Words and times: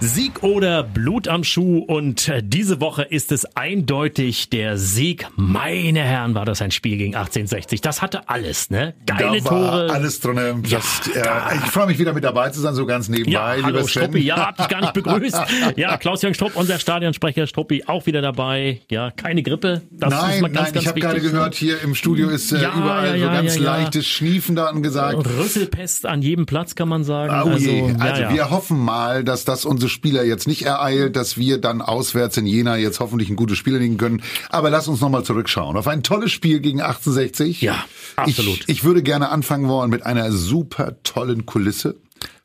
Sieg 0.00 0.44
oder 0.44 0.84
Blut 0.84 1.26
am 1.26 1.42
Schuh 1.42 1.78
und 1.80 2.28
äh, 2.28 2.40
diese 2.44 2.80
Woche 2.80 3.02
ist 3.02 3.32
es 3.32 3.56
eindeutig 3.56 4.48
der 4.48 4.78
Sieg. 4.78 5.26
Meine 5.34 5.98
Herren, 6.00 6.36
war 6.36 6.44
das 6.44 6.62
ein 6.62 6.70
Spiel 6.70 6.96
gegen 6.98 7.16
1860. 7.16 7.80
Das 7.80 8.00
hatte 8.00 8.28
alles, 8.28 8.70
ne? 8.70 8.94
Geile 9.06 9.38
da 9.42 9.50
war 9.50 9.70
Tore. 9.88 9.92
alles 9.92 10.20
drin. 10.20 10.62
Ja, 10.66 10.78
äh, 10.78 11.56
ich 11.56 11.70
freue 11.72 11.88
mich 11.88 11.98
wieder 11.98 12.12
mit 12.12 12.22
dabei 12.22 12.50
zu 12.50 12.60
sein, 12.60 12.76
so 12.76 12.86
ganz 12.86 13.08
nebenbei. 13.08 13.32
Ja, 13.32 13.54
lieber 13.54 13.66
hallo 13.66 13.78
Sven. 13.88 14.04
Struppi, 14.04 14.18
ja, 14.20 14.36
hab 14.36 14.56
dich 14.56 14.68
gar 14.68 14.80
nicht 14.82 14.94
begrüßt. 14.94 15.36
Ja, 15.76 15.96
Klaus-Jürgen 15.96 16.34
Strupp, 16.34 16.54
unser 16.54 16.78
Stadionsprecher 16.78 17.46
Struppi, 17.48 17.84
auch 17.86 18.06
wieder 18.06 18.22
dabei. 18.22 18.80
Ja, 18.90 19.10
keine 19.10 19.42
Grippe. 19.42 19.82
Das 19.90 20.12
ist 20.14 20.20
Nein, 20.20 20.40
mal 20.42 20.50
ganz, 20.50 20.66
nein, 20.66 20.72
ganz 20.74 20.82
ich 20.84 20.88
habe 20.88 21.00
gerade 21.00 21.20
gehört, 21.20 21.54
hier 21.56 21.82
im 21.82 21.94
Studio 21.96 22.28
ist 22.28 22.52
äh, 22.52 22.62
Ja, 22.62 22.72
überall 22.76 23.18
ja, 23.18 23.26
so 23.26 23.32
ganz 23.32 23.58
leichtes 23.58 24.06
Schniefen 24.06 24.54
da 24.54 24.66
angesagt. 24.66 25.26
Rüsselpest 25.38 26.06
an 26.06 26.22
jedem 26.22 26.46
Platz, 26.46 26.76
kann 26.76 26.88
man 26.88 27.02
sagen. 27.02 27.50
Oh 27.50 27.56
je. 27.56 27.88
ja, 27.88 27.96
Also 27.98 28.22
ja. 28.22 28.32
wir 28.32 28.50
hoffen 28.50 28.78
mal, 28.78 29.24
dass 29.24 29.44
das 29.44 29.64
unsere 29.64 29.87
Spieler 29.90 30.24
jetzt 30.24 30.46
nicht 30.46 30.62
ereilt, 30.62 31.16
dass 31.16 31.36
wir 31.36 31.58
dann 31.58 31.82
auswärts 31.82 32.36
in 32.36 32.46
Jena 32.46 32.76
jetzt 32.76 33.00
hoffentlich 33.00 33.30
ein 33.30 33.36
gutes 33.36 33.58
Spiel 33.58 33.76
legen 33.76 33.96
können. 33.96 34.22
Aber 34.50 34.70
lass 34.70 34.88
uns 34.88 35.00
nochmal 35.00 35.24
zurückschauen 35.24 35.76
auf 35.76 35.88
ein 35.88 36.02
tolles 36.02 36.32
Spiel 36.32 36.60
gegen 36.60 36.80
1860. 36.80 37.60
Ja, 37.62 37.84
absolut. 38.16 38.60
Ich, 38.60 38.68
ich 38.68 38.84
würde 38.84 39.02
gerne 39.02 39.30
anfangen 39.30 39.68
wollen 39.68 39.90
mit 39.90 40.04
einer 40.04 40.32
super 40.32 40.96
tollen 41.02 41.46
Kulisse. 41.46 41.96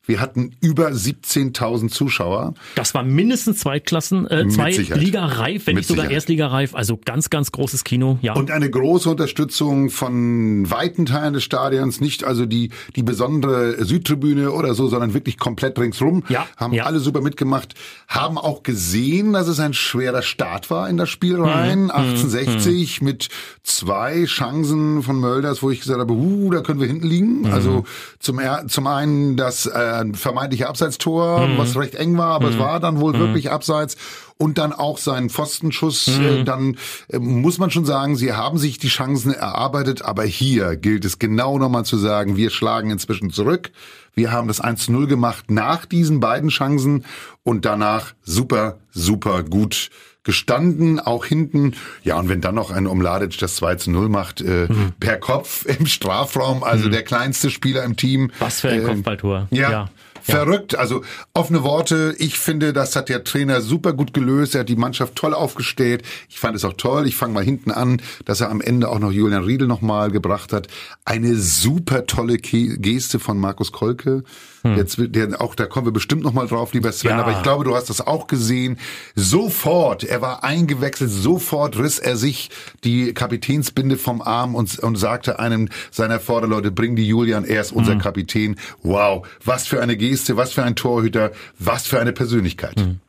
Wir 0.06 0.20
hatten 0.20 0.52
über 0.60 0.90
17.000 0.90 1.90
Zuschauer. 1.90 2.56
Das 2.76 2.94
war 2.94 3.04
mindestens 3.04 3.60
Zweitklassen, 3.60 4.30
äh, 4.30 4.50
zwei 4.50 4.74
Sicherheit. 4.74 5.02
Liga 5.02 5.26
reif, 5.26 5.66
wenn 5.66 5.76
Mit 5.76 5.84
nicht 5.84 5.88
sogar 5.88 6.04
Sicherheit. 6.04 6.16
Erstliga 6.16 6.48
reif. 6.48 6.76
Also 6.76 7.00
ganz, 7.04 7.30
ganz 7.30 7.54
großes 7.54 7.86
Kino. 7.86 8.18
Ja. 8.22 8.34
Und 8.34 8.52
eine 8.52 8.70
große 8.70 9.10
Unterstützung 9.10 9.90
von 9.90 10.70
weiten 10.70 11.06
Teilen 11.06 11.34
des 11.34 11.44
Stadions, 11.44 12.02
nicht 12.02 12.26
also 12.26 12.46
die, 12.46 12.72
die 12.98 13.04
besondere 13.04 13.86
Südtribüne 13.86 14.52
oder 14.52 14.74
so, 14.74 14.88
sondern 14.88 15.14
wirklich 15.14 15.38
komplett 15.38 15.80
ringsrum. 15.80 16.24
Ja, 16.28 16.48
Haben 16.58 16.74
ja. 16.74 16.84
alle 16.84 17.00
super 17.00 17.22
mitgemacht, 17.22 17.74
haben 18.10 18.38
auch 18.38 18.64
gesehen, 18.64 19.32
dass 19.32 19.48
es 19.48 19.62
ein 19.62 19.74
schwerer 19.74 20.22
Start 20.22 20.70
war 20.70 20.90
in 20.90 20.98
das 20.98 21.10
Spiel 21.10 21.40
rein. 21.42 21.86
Mhm. 21.86 21.92
1860 21.92 23.02
mit 23.02 23.30
zwei 23.64 24.26
Chancen 24.26 25.02
von 25.02 25.18
Mölders, 25.18 25.64
wo 25.64 25.72
ich 25.72 25.80
gesagt 25.80 26.02
habe, 26.02 26.12
uh, 26.12 26.52
da 26.52 26.60
können 26.60 26.82
wir 26.82 26.88
hinten 26.88 27.08
liegen. 27.08 27.40
Mhm. 27.40 27.54
Also 27.54 27.86
zum, 28.20 28.42
zum 28.68 28.88
einen 28.88 29.38
das 29.38 29.66
äh, 29.66 29.93
vermeintliche 30.14 30.68
Abseitstor, 30.70 31.48
Mhm. 31.48 31.58
was 31.58 31.76
recht 31.76 31.96
eng 31.96 32.18
war, 32.18 32.32
aber 32.36 32.50
es 32.50 32.58
war 32.60 32.80
dann 32.80 33.00
wohl 33.00 33.14
wirklich 33.18 33.52
abseits. 33.52 33.98
Und 34.38 34.58
dann 34.58 34.74
auch 34.74 34.98
sein 34.98 35.30
Pfostenschuss, 35.30 36.08
Mhm. 36.08 36.26
äh, 36.26 36.44
dann 36.44 36.78
äh, 37.10 37.20
muss 37.20 37.60
man 37.60 37.72
schon 37.72 37.86
sagen, 37.86 38.16
sie 38.16 38.34
haben 38.34 38.58
sich 38.58 38.78
die 38.80 38.88
Chancen 38.90 39.34
erarbeitet, 39.34 40.02
aber 40.02 40.24
hier 40.24 40.76
gilt 40.76 41.06
es 41.06 41.20
genau 41.20 41.58
nochmal 41.60 41.86
zu 41.86 41.98
sagen, 41.98 42.36
wir 42.36 42.50
schlagen 42.50 42.90
inzwischen 42.90 43.30
zurück. 43.30 43.72
Wir 44.16 44.32
haben 44.32 44.48
das 44.48 44.62
1-0 44.62 45.08
gemacht 45.08 45.50
nach 45.50 45.86
diesen 45.86 46.20
beiden 46.20 46.50
Chancen 46.50 47.06
und 47.44 47.66
danach 47.66 48.14
super, 48.24 48.78
super 48.92 49.44
gut 49.44 49.90
gestanden, 50.24 51.00
auch 51.00 51.26
hinten. 51.26 51.74
Ja, 52.04 52.18
und 52.18 52.30
wenn 52.30 52.42
dann 52.42 52.56
noch 52.56 52.72
ein 52.72 52.88
Omladic 52.88 53.38
das 53.38 53.56
2 53.58 53.76
zu 53.76 53.92
0 53.92 54.10
macht, 54.10 54.42
äh, 54.42 54.68
Mhm. 54.70 54.94
per 55.00 55.18
Kopf 55.18 55.66
im 55.80 55.86
Strafraum, 55.86 56.64
also 56.64 56.90
der 56.90 57.04
kleinste 57.04 57.50
Spieler 57.50 57.84
im 57.84 57.96
Team. 57.96 58.32
Was 58.40 58.62
für 58.62 58.70
ein 58.70 58.82
äh, 58.82 58.86
Kopfballtor. 58.86 59.48
Ja, 59.52 59.72
ja. 59.72 59.90
verrückt. 60.22 60.76
Also 60.76 61.02
offene 61.34 61.64
Worte. 61.64 62.16
Ich 62.18 62.40
finde, 62.40 62.72
das 62.72 62.96
hat 62.96 63.10
der 63.10 63.24
Trainer 63.26 63.60
super 63.62 63.92
gut 63.92 64.14
gelöst. 64.14 64.56
Er 64.56 64.62
hat 64.62 64.70
die 64.70 64.78
Mannschaft 64.78 65.16
toll 65.16 65.34
aufgestellt. 65.34 66.04
Ich 66.30 66.40
fand 66.40 66.56
es 66.56 66.64
auch 66.64 66.74
toll. 66.74 67.06
Ich 67.08 67.16
fange 67.18 67.34
mal 67.34 67.44
hinten 67.44 67.72
an, 67.72 68.02
dass 68.24 68.40
er 68.40 68.50
am 68.50 68.62
Ende 68.62 68.88
auch 68.90 69.00
noch 69.00 69.12
Julian 69.12 69.44
Riedel 69.44 69.68
nochmal 69.68 70.12
gebracht 70.12 70.54
hat. 70.54 70.68
Eine 71.04 71.36
super 71.36 72.06
tolle 72.06 72.38
Geste 72.38 73.20
von 73.20 73.38
Markus 73.38 73.72
Kolke. 73.74 74.24
Jetzt, 74.64 74.98
will- 74.98 75.10
der 75.10 75.42
auch, 75.42 75.56
da 75.56 75.66
kommen 75.66 75.88
wir 75.88 75.92
bestimmt 75.92 76.24
nochmal 76.24 76.48
drauf, 76.48 76.74
lieber 76.74 76.92
Sven. 76.92 77.12
Hm. 77.12 77.18
Ja. 77.18 77.24
Aber 77.24 77.32
ich 77.34 77.44
glaube, 77.44 77.64
du 77.66 77.76
hast 77.76 77.90
das 77.90 78.00
auch 78.00 78.28
gesehen. 78.28 78.78
Sofort, 79.16 80.04
er 80.04 80.22
war 80.22 80.44
eingewechselt. 80.44 81.10
Sofort 81.10 81.78
riss 81.78 82.00
er 82.00 82.16
sich 82.18 82.50
die 82.84 83.14
Kapitänsbinde 83.14 83.98
vom 83.98 84.22
Arm 84.22 84.56
und, 84.56 84.80
und 84.80 84.96
sagte 84.96 85.40
einem 85.40 85.70
seiner 85.92 86.20
Vorderleute, 86.20 86.72
bring 86.72 86.96
die 86.96 87.08
Julian, 87.08 87.46
er 87.46 87.62
ist 87.62 87.72
Hm. 87.72 87.78
unser 87.78 87.96
Kapitän. 87.98 88.56
Wow, 88.84 89.28
was 89.44 89.68
für 89.68 89.82
eine 89.82 89.98
Geste, 89.98 90.38
was 90.38 90.54
für 90.54 90.64
ein 90.64 90.76
Torhüter, 90.76 91.32
was 91.60 91.88
für 91.88 92.00
eine 92.00 92.14
Persönlichkeit. 92.14 92.80
Hm. 92.80 93.00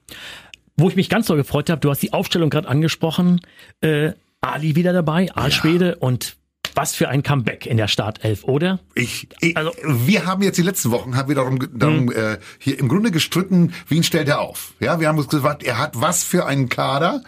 Wo 0.76 0.88
ich 0.88 0.96
mich 0.96 1.08
ganz 1.08 1.26
doll 1.26 1.36
gefreut 1.36 1.70
habe, 1.70 1.80
du 1.80 1.90
hast 1.90 2.02
die 2.02 2.12
Aufstellung 2.12 2.50
gerade 2.50 2.68
angesprochen. 2.68 3.40
Äh, 3.80 4.12
Ali 4.40 4.76
wieder 4.76 4.92
dabei, 4.92 5.32
Aalschwede 5.34 5.96
und 5.96 6.36
was 6.74 6.94
für 6.94 7.08
ein 7.08 7.22
Comeback 7.22 7.66
in 7.66 7.76
der 7.76 7.88
Startelf, 7.88 8.44
oder? 8.44 8.80
Ich, 8.94 9.28
ich, 9.40 9.56
Also- 9.56 9.72
wir 9.84 10.26
haben 10.26 10.42
jetzt 10.42 10.58
die 10.58 10.62
letzten 10.62 10.90
Wochen 10.90 11.16
haben 11.16 11.28
wir 11.28 11.34
darum, 11.36 11.58
darum 11.72 12.10
äh, 12.12 12.38
hier 12.58 12.78
im 12.78 12.88
Grunde 12.88 13.10
gestritten, 13.10 13.72
wen 13.88 14.02
stellt 14.02 14.28
er 14.28 14.40
auf? 14.40 14.72
Ja, 14.80 15.00
wir 15.00 15.08
haben 15.08 15.18
uns 15.18 15.28
gesagt, 15.28 15.62
er 15.62 15.78
hat 15.78 16.00
was 16.00 16.24
für 16.24 16.46
einen 16.46 16.68
Kader 16.68 17.22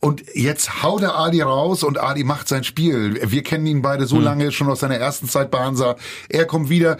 und 0.00 0.24
jetzt 0.34 0.82
haut 0.82 1.02
er 1.02 1.16
Ali 1.16 1.40
raus 1.42 1.82
und 1.82 1.98
Ali 1.98 2.24
macht 2.24 2.48
sein 2.48 2.64
Spiel. 2.64 3.20
Wir 3.30 3.42
kennen 3.42 3.66
ihn 3.66 3.82
beide 3.82 4.06
so 4.06 4.20
lange 4.20 4.52
schon 4.52 4.68
aus 4.68 4.80
seiner 4.80 4.96
ersten 4.96 5.28
Zeit 5.28 5.50
bei 5.50 5.58
Hansa. 5.60 5.96
Er 6.28 6.44
kommt 6.46 6.68
wieder. 6.70 6.96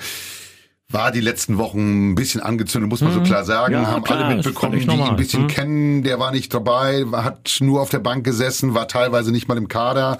War 0.91 1.13
die 1.13 1.21
letzten 1.21 1.59
Wochen 1.59 2.13
ein 2.13 2.15
bisschen 2.15 2.41
angezündet, 2.41 2.89
muss 2.89 3.03
man 3.03 3.13
so 3.13 3.21
klar 3.21 3.45
sagen. 3.45 3.75
Ja, 3.75 3.89
haben 3.89 4.03
klar, 4.03 4.25
alle 4.25 4.37
mitbekommen, 4.37 4.79
die 4.79 4.87
ihn 4.87 5.03
ein 5.03 5.17
bisschen 5.17 5.43
Mhm. 5.43 5.49
kennen. 5.49 6.03
Der 6.03 6.19
war 6.19 6.31
nicht 6.31 6.55
dabei, 6.55 7.05
hat 7.13 7.59
nur 7.61 7.83
auf 7.83 7.91
der 7.91 7.99
Bank 7.99 8.25
gesessen, 8.25 8.73
war 8.73 8.89
teilweise 8.89 9.31
nicht 9.31 9.49
mal 9.49 9.59
im 9.59 9.69
Kader, 9.69 10.19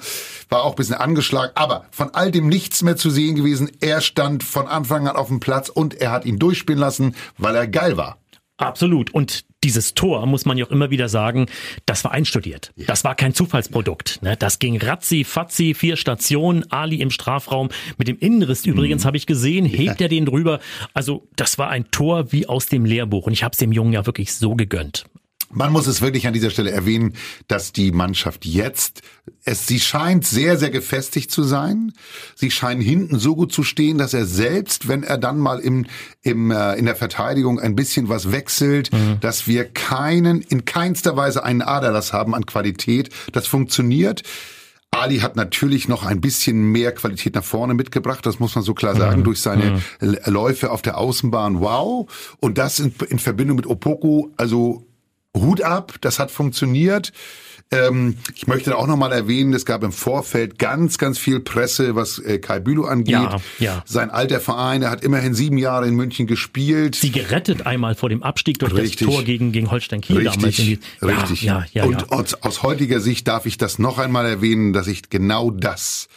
war 0.51 0.65
auch 0.65 0.73
ein 0.73 0.77
bisschen 0.77 0.97
angeschlagen. 0.97 1.53
Aber 1.55 1.87
von 1.91 2.11
all 2.13 2.31
dem 2.31 2.49
nichts 2.49 2.83
mehr 2.83 2.99
zu 2.99 3.09
sehen 3.09 3.35
gewesen. 3.35 3.71
Er 3.81 4.03
stand 4.03 4.45
von 4.45 4.67
Anfang 4.69 5.09
an 5.09 5.17
auf 5.17 5.29
dem 5.29 5.41
Platz 5.41 5.71
und 5.71 5.95
er 6.03 6.11
hat 6.13 6.27
ihn 6.27 6.39
durchspielen 6.39 6.79
lassen, 6.79 7.15
weil 7.39 7.55
er 7.57 7.67
geil 7.67 7.97
war. 7.97 8.19
Absolut. 8.59 9.15
Und 9.15 9.45
dieses 9.65 9.95
Tor, 9.95 10.27
muss 10.27 10.45
man 10.45 10.59
ja 10.59 10.67
auch 10.67 10.71
immer 10.71 10.91
wieder 10.91 11.09
sagen, 11.09 11.47
das 11.87 12.05
war 12.05 12.11
einstudiert. 12.11 12.73
Das 12.77 13.05
war 13.05 13.15
kein 13.15 13.33
Zufallsprodukt. 13.33 14.21
Ne? 14.23 14.37
Das 14.37 14.59
ging 14.59 14.77
ratzi, 14.81 15.25
fatzi, 15.25 15.75
vier 15.75 15.97
Stationen, 15.97 16.71
Ali 16.71 16.97
im 16.97 17.11
Strafraum. 17.11 17.69
Mit 17.97 18.09
dem 18.09 18.19
Innenriss 18.19 18.67
übrigens 18.67 19.05
habe 19.05 19.17
ich 19.17 19.27
gesehen, 19.27 19.65
hebt 19.65 20.01
er 20.01 20.09
den 20.09 20.27
drüber. 20.27 20.61
Also 20.93 21.27
das 21.37 21.59
war 21.59 21.71
ein 21.71 21.91
Tor 21.91 22.33
wie 22.33 22.47
aus 22.47 22.67
dem 22.67 22.85
Lehrbuch. 22.85 23.27
Und 23.27 23.33
ich 23.33 23.45
habe 23.45 23.53
es 23.53 23.59
dem 23.59 23.73
Jungen 23.73 23.93
ja 23.93 24.07
wirklich 24.07 24.35
so 24.35 24.55
gegönnt. 24.55 25.05
Man 25.51 25.73
muss 25.73 25.87
es 25.87 26.03
wirklich 26.03 26.27
an 26.27 26.35
dieser 26.35 26.51
Stelle 26.51 26.71
erwähnen, 26.71 27.15
dass 27.47 27.73
die 27.73 27.91
Mannschaft 27.91 28.45
jetzt, 28.45 29.01
es, 29.45 29.67
sie 29.67 29.81
scheint 29.81 30.27
sehr, 30.27 30.59
sehr 30.59 30.71
gefestigt 30.71 31.31
zu 31.31 31.43
sein. 31.43 31.93
Sie 32.35 32.51
scheinen 32.51 32.83
hinten 32.83 33.19
so 33.19 33.35
gut 33.35 33.53
zu 33.53 33.63
stehen, 33.63 33.97
dass 33.97 34.13
er 34.13 34.27
selbst, 34.27 34.89
wenn 34.89 35.03
er 35.03 35.17
dann 35.17 35.39
mal 35.39 35.59
im, 35.59 35.87
im, 36.23 36.51
äh, 36.51 36.75
in 36.75 36.85
der 36.85 36.97
Verteidigung 36.97 37.59
ein 37.59 37.75
bisschen 37.75 38.09
was 38.11 38.31
wechselt, 38.31 38.91
dass 39.21 39.47
wir 39.47 39.65
keinen, 39.65 40.43
in 40.43 40.67
keinster 40.67 41.17
Weise 41.17 41.45
einen 41.45 41.63
Aderlass 41.63 42.13
haben 42.13 42.35
an 42.35 42.45
Qualität. 42.45 43.09
Das 43.33 43.47
funktioniert. 43.47 44.23
Ali 44.91 45.19
hat 45.19 45.37
natürlich 45.37 45.87
noch 45.87 46.05
ein 46.05 46.21
bisschen 46.21 46.73
mehr 46.73 46.93
Qualität 46.93 47.35
nach 47.35 47.45
vorne 47.45 47.75
mitgebracht, 47.75 48.25
das 48.25 48.39
muss 48.39 48.55
man 48.55 48.65
so 48.65 48.73
klar 48.73 48.97
sagen, 48.97 49.23
durch 49.23 49.41
seine 49.41 49.83
L- 50.01 50.19
Läufe 50.25 50.71
auf 50.71 50.81
der 50.81 50.97
Außenbahn. 50.97 51.61
Wow. 51.61 52.11
Und 52.41 52.57
das 52.57 52.81
in, 52.81 52.95
in 53.09 53.19
Verbindung 53.19 53.57
mit 53.57 53.67
Opoku, 53.67 54.31
also 54.39 54.87
Hut 55.37 55.63
ab, 55.63 55.95
das 56.01 56.19
hat 56.19 56.31
funktioniert. 56.31 57.13
Ähm, 57.71 58.17
ich 58.35 58.47
möchte 58.47 58.77
auch 58.79 58.87
nochmal 58.87 59.13
erwähnen, 59.13 59.53
es 59.53 59.67
gab 59.67 59.83
im 59.83 59.93
Vorfeld 59.93 60.59
ganz, 60.59 60.97
ganz 60.97 61.19
viel 61.19 61.41
Presse, 61.41 61.95
was 61.95 62.19
äh, 62.19 62.39
Kai 62.39 62.61
Bülow 62.61 62.85
angeht. 62.85 63.13
Ja, 63.13 63.37
ja. 63.59 63.83
Sein 63.85 64.11
alter 64.11 64.41
Verein, 64.41 64.81
er 64.83 64.91
hat 64.91 65.05
immerhin 65.05 65.35
sieben 65.35 65.59
Jahre 65.59 65.87
in 65.87 65.95
München 65.95 66.27
gespielt. 66.27 66.95
Sie 66.95 67.13
gerettet 67.13 67.67
einmal 67.67 67.95
vor 67.95 68.09
dem 68.09 68.23
Abstieg 68.23 68.59
durch 68.59 68.73
Richtig. 68.73 69.07
das 69.07 69.15
Tor 69.15 69.23
gegen, 69.23 69.53
gegen 69.53 69.71
Holstein 69.71 70.01
Kiel 70.01 70.25
damals. 70.25 70.37
In 70.37 70.45
Richtig, 70.45 70.81
die, 71.01 71.07
richtig. 71.07 71.43
Ja, 71.43 71.67
ja, 71.73 71.83
ja, 71.83 71.85
und 71.85 72.01
ja. 72.01 72.09
Aus, 72.09 72.35
aus 72.35 72.63
heutiger 72.63 73.01
Sicht 73.01 73.29
darf 73.29 73.45
ich 73.45 73.59
das 73.59 73.79
noch 73.79 73.99
einmal 73.99 74.25
erwähnen, 74.25 74.73
dass 74.73 74.87
ich 74.87 75.11
genau 75.11 75.51
das 75.51 76.09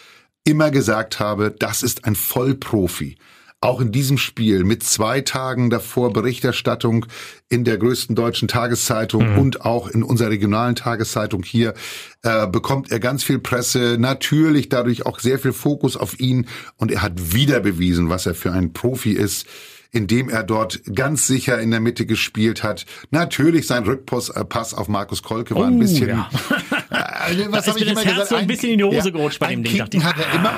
immer 0.46 0.72
gesagt 0.72 1.20
habe, 1.20 1.52
das 1.52 1.84
ist 1.84 2.06
ein 2.06 2.16
Vollprofi. 2.16 3.18
Auch 3.64 3.80
in 3.80 3.92
diesem 3.92 4.18
Spiel 4.18 4.64
mit 4.64 4.82
zwei 4.82 5.22
Tagen 5.22 5.70
davor 5.70 6.12
Berichterstattung 6.12 7.06
in 7.48 7.64
der 7.64 7.78
größten 7.78 8.16
deutschen 8.16 8.48
Tageszeitung 8.48 9.38
und 9.38 9.62
auch 9.62 9.88
in 9.88 10.02
unserer 10.02 10.32
regionalen 10.32 10.76
Tageszeitung 10.76 11.44
hier 11.44 11.76
äh, 12.24 12.48
bekommt 12.48 12.92
er 12.92 13.00
ganz 13.00 13.24
viel 13.24 13.38
Presse, 13.38 13.98
natürlich 14.00 14.70
dadurch 14.70 15.06
auch 15.06 15.20
sehr 15.20 15.38
viel 15.38 15.54
Fokus 15.54 15.96
auf 15.96 16.20
ihn 16.20 16.48
und 16.78 16.92
er 16.92 17.04
hat 17.04 17.34
wieder 17.36 17.60
bewiesen, 17.60 18.10
was 18.10 18.26
er 18.26 18.34
für 18.34 18.52
ein 18.52 18.74
Profi 18.74 19.12
ist 19.12 19.46
indem 19.94 20.30
er 20.30 20.44
dort 20.44 20.82
ganz 20.96 21.28
sicher 21.28 21.60
in 21.60 21.70
der 21.70 21.82
Mitte 21.82 22.06
gespielt 22.06 22.64
hat. 22.64 22.86
Natürlich 23.10 23.68
sein 23.68 23.84
Rückpass 23.84 24.30
äh, 24.30 24.46
auf 24.78 24.88
Markus 24.88 25.22
Kolke 25.22 25.54
war 25.54 25.68
ein 25.68 25.76
Oh, 25.76 25.80
bisschen, 25.80 26.08
ja. 26.08 26.30
Also, 27.04 27.52
Das 27.52 27.68
ist 27.68 27.80
mir 27.80 27.94
das 27.94 28.06
Herz 28.06 28.30
so 28.30 28.36
ein 28.36 28.48
bisschen 28.48 28.72
in 28.72 28.78
die 28.80 28.84
Hose 28.84 29.12
gerutscht 29.12 29.40
bei 29.40 29.48
ein 29.48 29.64
dem 29.64 29.64
Ding, 29.64 29.74
Kinken 29.78 30.00
ich. 30.02 30.06
hat 30.06 30.16
er 30.18 30.34
immer, 30.34 30.54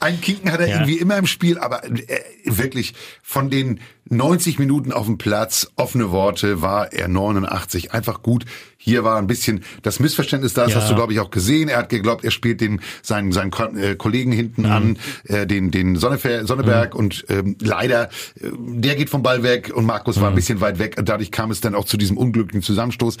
ein 0.00 0.20
Kinken 0.20 0.50
hat 0.52 0.60
er 0.60 0.68
Ja. 0.68 0.74
irgendwie 0.76 0.98
immer 0.98 1.16
im 1.16 1.26
Spiel, 1.26 1.58
aber 1.58 1.84
äh, 1.84 2.20
wirklich 2.44 2.94
von 3.22 3.50
den 3.50 3.80
90 4.10 4.58
Minuten 4.58 4.92
auf 4.92 5.06
dem 5.06 5.16
Platz, 5.16 5.70
offene 5.76 6.10
Worte, 6.10 6.60
war 6.60 6.92
er 6.92 7.08
89, 7.08 7.92
einfach 7.92 8.22
gut. 8.22 8.44
Hier 8.76 9.02
war 9.02 9.16
ein 9.16 9.26
bisschen 9.26 9.64
das 9.82 9.98
Missverständnis 9.98 10.52
da, 10.52 10.64
das 10.64 10.72
Ja. 10.74 10.80
hast 10.80 10.90
du 10.90 10.94
glaube 10.94 11.14
ich 11.14 11.20
auch 11.20 11.30
gesehen. 11.30 11.70
Er 11.70 11.78
hat 11.78 11.88
geglaubt, 11.88 12.22
er 12.22 12.30
spielt 12.30 12.60
den 12.60 12.80
seinen 13.02 13.32
seinen 13.32 13.50
Ko 13.50 13.64
äh, 13.74 13.94
Kollegen 13.96 14.30
hinten 14.30 14.62
Mhm. 14.64 14.70
an, 14.70 14.98
äh, 15.26 15.46
den 15.46 15.70
den 15.70 15.96
Sonnefer 15.96 16.46
Sonneberg 16.46 16.94
und 16.94 17.24
ähm, 17.30 17.56
leider 17.60 18.10
äh, 18.40 18.50
der 18.52 18.94
geht 18.96 19.08
vom 19.08 19.22
Ball 19.22 19.42
weg 19.42 19.72
und 19.74 19.86
Markus 19.86 20.16
Mhm. 20.16 20.20
war 20.20 20.28
ein 20.28 20.34
bisschen 20.34 20.60
weit 20.60 20.78
weg. 20.78 20.96
Dadurch 21.02 21.30
kam 21.30 21.50
es 21.50 21.62
dann 21.62 21.74
auch 21.74 21.86
zu 21.86 21.96
diesem 21.96 22.18
unglücklichen 22.18 22.62
Zusammenstoß. 22.62 23.16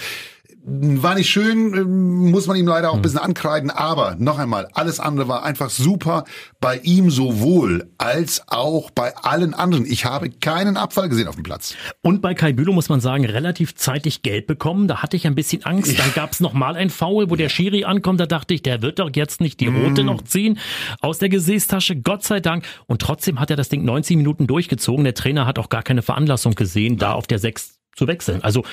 War 0.66 1.14
nicht 1.14 1.28
schön, 1.28 1.74
ähm, 1.74 2.30
muss 2.30 2.46
man 2.46 2.56
ihm 2.56 2.66
leider 2.66 2.90
auch 2.90 2.94
ein 2.94 3.02
bisschen 3.02 3.18
ankreiden, 3.18 3.70
aber 3.70 4.16
noch 4.18 4.38
einmal, 4.38 4.66
alles 4.72 4.98
andere 4.98 5.28
war 5.28 5.42
einfach 5.42 5.68
super 5.68 6.24
bei 6.58 6.78
ihm 6.78 7.10
sowohl 7.10 7.90
als 7.98 8.42
auch 8.46 8.90
bei 8.90 9.14
allen 9.14 9.52
anderen. 9.52 9.84
Ich 9.84 10.06
habe 10.06 10.30
keinen 10.30 10.78
Abfall 10.78 11.10
gesehen 11.10 11.28
auf 11.28 11.34
dem 11.34 11.42
Platz. 11.44 11.74
Und 12.00 12.22
bei 12.22 12.32
Kai 12.32 12.54
Bülow 12.54 12.72
muss 12.72 12.88
man 12.88 13.00
sagen, 13.00 13.26
relativ 13.26 13.74
zeitig 13.74 14.22
gelb 14.22 14.46
bekommen. 14.46 14.88
Da 14.88 15.02
hatte 15.02 15.18
ich 15.18 15.26
ein 15.26 15.34
bisschen 15.34 15.64
Angst. 15.64 15.98
Dann 15.98 16.14
gab 16.14 16.32
es 16.32 16.40
noch 16.40 16.54
mal 16.54 16.76
ein 16.76 16.88
Foul, 16.88 17.28
wo 17.28 17.36
der 17.36 17.50
Schiri 17.50 17.84
ankommt. 17.84 18.18
Da 18.20 18.24
dachte 18.26 18.54
ich, 18.54 18.62
der 18.62 18.80
wird 18.80 19.00
doch 19.00 19.10
jetzt 19.14 19.42
nicht 19.42 19.60
die 19.60 19.66
rote 19.66 20.02
Mm. 20.02 20.06
noch 20.06 20.22
ziehen 20.22 20.58
aus 21.02 21.18
der 21.18 21.28
Gesäßtasche. 21.28 21.96
Gott 21.96 22.24
sei 22.24 22.40
Dank. 22.40 22.64
Und 22.86 23.02
trotzdem 23.02 23.38
hat 23.38 23.50
er 23.50 23.56
das 23.56 23.68
Ding 23.68 23.84
90 23.84 24.16
Minuten 24.16 24.46
durchgezogen. 24.46 25.04
Der 25.04 25.12
Trainer 25.14 25.44
hat 25.44 25.58
auch 25.58 25.68
gar 25.68 25.82
keine 25.82 26.00
Veranlassung 26.00 26.54
gesehen, 26.54 26.96
da 26.96 27.12
auf 27.12 27.26
der 27.26 27.38
6 27.38 27.80
zu 27.94 28.06
wechseln. 28.06 28.42
Also 28.42 28.64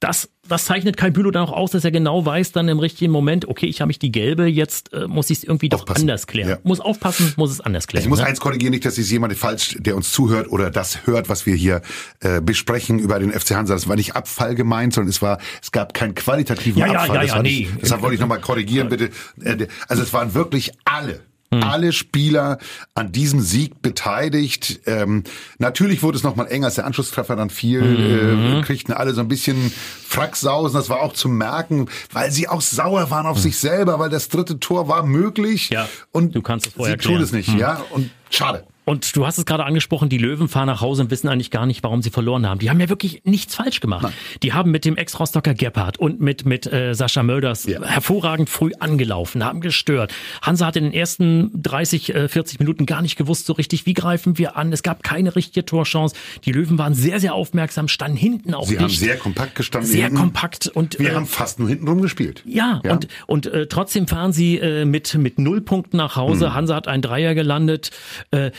das, 0.00 0.28
das 0.46 0.66
zeichnet 0.66 0.96
Kai 0.96 1.10
Bülow 1.10 1.30
dann 1.30 1.44
auch 1.44 1.52
aus, 1.52 1.70
dass 1.70 1.84
er 1.84 1.90
genau 1.90 2.24
weiß 2.26 2.52
dann 2.52 2.68
im 2.68 2.78
richtigen 2.78 3.10
Moment, 3.12 3.48
okay, 3.48 3.66
ich 3.66 3.80
habe 3.80 3.88
mich 3.88 3.98
die 3.98 4.12
gelbe, 4.12 4.46
jetzt 4.46 4.92
äh, 4.92 5.06
muss 5.08 5.30
ich 5.30 5.38
es 5.38 5.44
irgendwie 5.44 5.68
doch 5.68 5.80
Aufpassen. 5.80 6.02
anders 6.02 6.26
klären. 6.26 6.50
Ja. 6.50 6.58
Muss 6.64 6.80
aufpassen, 6.80 7.32
muss 7.36 7.50
es 7.50 7.60
anders 7.60 7.86
klären. 7.86 8.04
Ich 8.04 8.08
muss 8.08 8.18
ne? 8.20 8.26
eins 8.26 8.40
korrigieren, 8.40 8.72
nicht, 8.72 8.84
dass 8.84 8.98
es 8.98 9.10
jemand 9.10 9.34
falsch, 9.34 9.76
der 9.80 9.96
uns 9.96 10.12
zuhört 10.12 10.50
oder 10.50 10.70
das 10.70 11.06
hört, 11.06 11.28
was 11.28 11.46
wir 11.46 11.54
hier 11.54 11.80
äh, 12.20 12.40
besprechen 12.40 12.98
über 12.98 13.18
den 13.18 13.32
FC 13.32 13.52
Hansa. 13.52 13.74
Das 13.74 13.88
war 13.88 13.96
nicht 13.96 14.14
Abfall 14.16 14.54
gemeint, 14.54 14.92
sondern 14.92 15.10
es 15.10 15.22
war, 15.22 15.38
es 15.62 15.72
gab 15.72 15.94
keinen 15.94 16.14
qualitativen 16.14 16.78
Ja, 16.80 16.92
ja, 16.92 17.00
Abfall. 17.00 17.16
ja, 17.16 17.20
das 17.22 17.30
ja, 17.30 17.36
war 17.36 17.42
nee. 17.42 17.48
nicht, 17.60 17.70
deshalb 17.82 18.02
wollte 18.02 18.14
ich 18.16 18.20
nochmal 18.20 18.40
korrigieren, 18.40 18.88
bitte. 18.88 19.10
Äh, 19.42 19.66
Also 19.88 20.02
es 20.02 20.12
waren 20.12 20.34
wirklich 20.34 20.72
alle. 20.84 21.20
Hm. 21.52 21.62
Alle 21.62 21.92
Spieler 21.92 22.58
an 22.94 23.12
diesem 23.12 23.40
Sieg 23.40 23.80
beteiligt. 23.82 24.80
Ähm, 24.86 25.22
natürlich 25.58 26.02
wurde 26.02 26.18
es 26.18 26.24
nochmal 26.24 26.48
enger, 26.48 26.66
als 26.66 26.74
der 26.76 26.86
Anschlusstreffer 26.86 27.36
dann 27.36 27.50
fiel, 27.50 27.82
Mhm. 27.82 28.58
äh, 28.58 28.62
kriegten 28.62 28.92
alle 28.94 29.14
so 29.14 29.20
ein 29.20 29.28
bisschen 29.28 29.72
Fracksausen. 30.06 30.76
Das 30.76 30.88
war 30.88 31.00
auch 31.00 31.12
zu 31.12 31.28
merken, 31.28 31.88
weil 32.12 32.30
sie 32.30 32.48
auch 32.48 32.60
sauer 32.60 33.10
waren 33.10 33.26
auf 33.26 33.38
sich 33.38 33.58
selber, 33.58 33.98
weil 33.98 34.10
das 34.10 34.28
dritte 34.28 34.58
Tor 34.60 34.88
war 34.88 35.04
möglich. 35.04 35.68
Hm. 35.68 35.74
Ja, 35.74 35.88
und 36.12 36.34
du 36.34 36.42
kannst 36.42 36.66
es 36.68 36.72
vorher 36.74 36.96
sie 37.00 37.06
tun 37.08 37.20
es 37.20 37.32
nicht, 37.32 37.48
ja. 37.56 37.82
Und 37.90 38.10
schade. 38.30 38.64
Und 38.88 39.16
du 39.16 39.26
hast 39.26 39.36
es 39.36 39.44
gerade 39.46 39.64
angesprochen, 39.64 40.08
die 40.08 40.16
Löwen 40.16 40.48
fahren 40.48 40.68
nach 40.68 40.80
Hause 40.80 41.02
und 41.02 41.10
wissen 41.10 41.26
eigentlich 41.28 41.50
gar 41.50 41.66
nicht, 41.66 41.82
warum 41.82 42.02
sie 42.02 42.10
verloren 42.10 42.46
haben. 42.46 42.60
Die 42.60 42.70
haben 42.70 42.78
ja 42.78 42.88
wirklich 42.88 43.22
nichts 43.24 43.56
falsch 43.56 43.80
gemacht. 43.80 44.12
Die 44.44 44.52
haben 44.52 44.70
mit 44.70 44.84
dem 44.84 44.96
Ex-Rostocker 44.96 45.54
Gebhardt 45.54 45.98
und 45.98 46.20
mit, 46.20 46.46
mit 46.46 46.72
äh, 46.72 46.94
Sascha 46.94 47.24
Mölders 47.24 47.64
Ja. 47.66 47.82
hervorragend 47.84 48.48
früh 48.48 48.70
angelaufen, 48.78 49.44
haben 49.44 49.60
gestört. 49.60 50.14
Hansa 50.40 50.66
hat 50.66 50.76
in 50.76 50.84
den 50.84 50.92
ersten 50.92 51.50
30, 51.60 52.14
äh, 52.14 52.28
40 52.28 52.60
Minuten 52.60 52.86
gar 52.86 53.02
nicht 53.02 53.16
gewusst 53.16 53.46
so 53.46 53.54
richtig, 53.54 53.86
wie 53.86 53.92
greifen 53.92 54.38
wir 54.38 54.56
an. 54.56 54.72
Es 54.72 54.84
gab 54.84 55.02
keine 55.02 55.34
richtige 55.34 55.66
Torchance. 55.66 56.14
Die 56.44 56.52
Löwen 56.52 56.78
waren 56.78 56.94
sehr, 56.94 57.18
sehr 57.18 57.34
aufmerksam, 57.34 57.88
standen 57.88 58.16
hinten 58.16 58.54
auch 58.54 58.68
Sie 58.68 58.78
haben 58.78 58.86
dicht. 58.86 59.00
sehr 59.00 59.16
kompakt 59.16 59.56
gestanden. 59.56 59.90
sehr 59.90 60.04
hinten. 60.04 60.16
kompakt 60.20 60.68
und 60.68 60.96
Wir 61.00 61.10
äh, 61.10 61.14
haben 61.16 61.26
fast 61.26 61.58
nur 61.58 61.68
hinten 61.68 61.88
rum 61.88 62.02
gespielt. 62.02 62.44
ja, 62.46 62.80
Ja. 62.84 62.92
und 62.92 63.08
und 63.26 63.46
äh, 63.46 63.66
trotzdem 63.66 64.06
fahren 64.06 64.32
sie 64.32 64.58
äh, 64.58 64.84
mit 64.84 65.12
mit 65.14 65.40
null 65.40 65.60
Punkten 65.60 65.96
nach 65.96 66.14
Hm. 66.14 66.22
Hause. 66.22 66.54
Hansa 66.54 66.76
hat 66.76 66.86
einen 66.86 67.02
Dreier 67.02 67.34
gelandet 67.34 67.90
äh, 68.30 68.52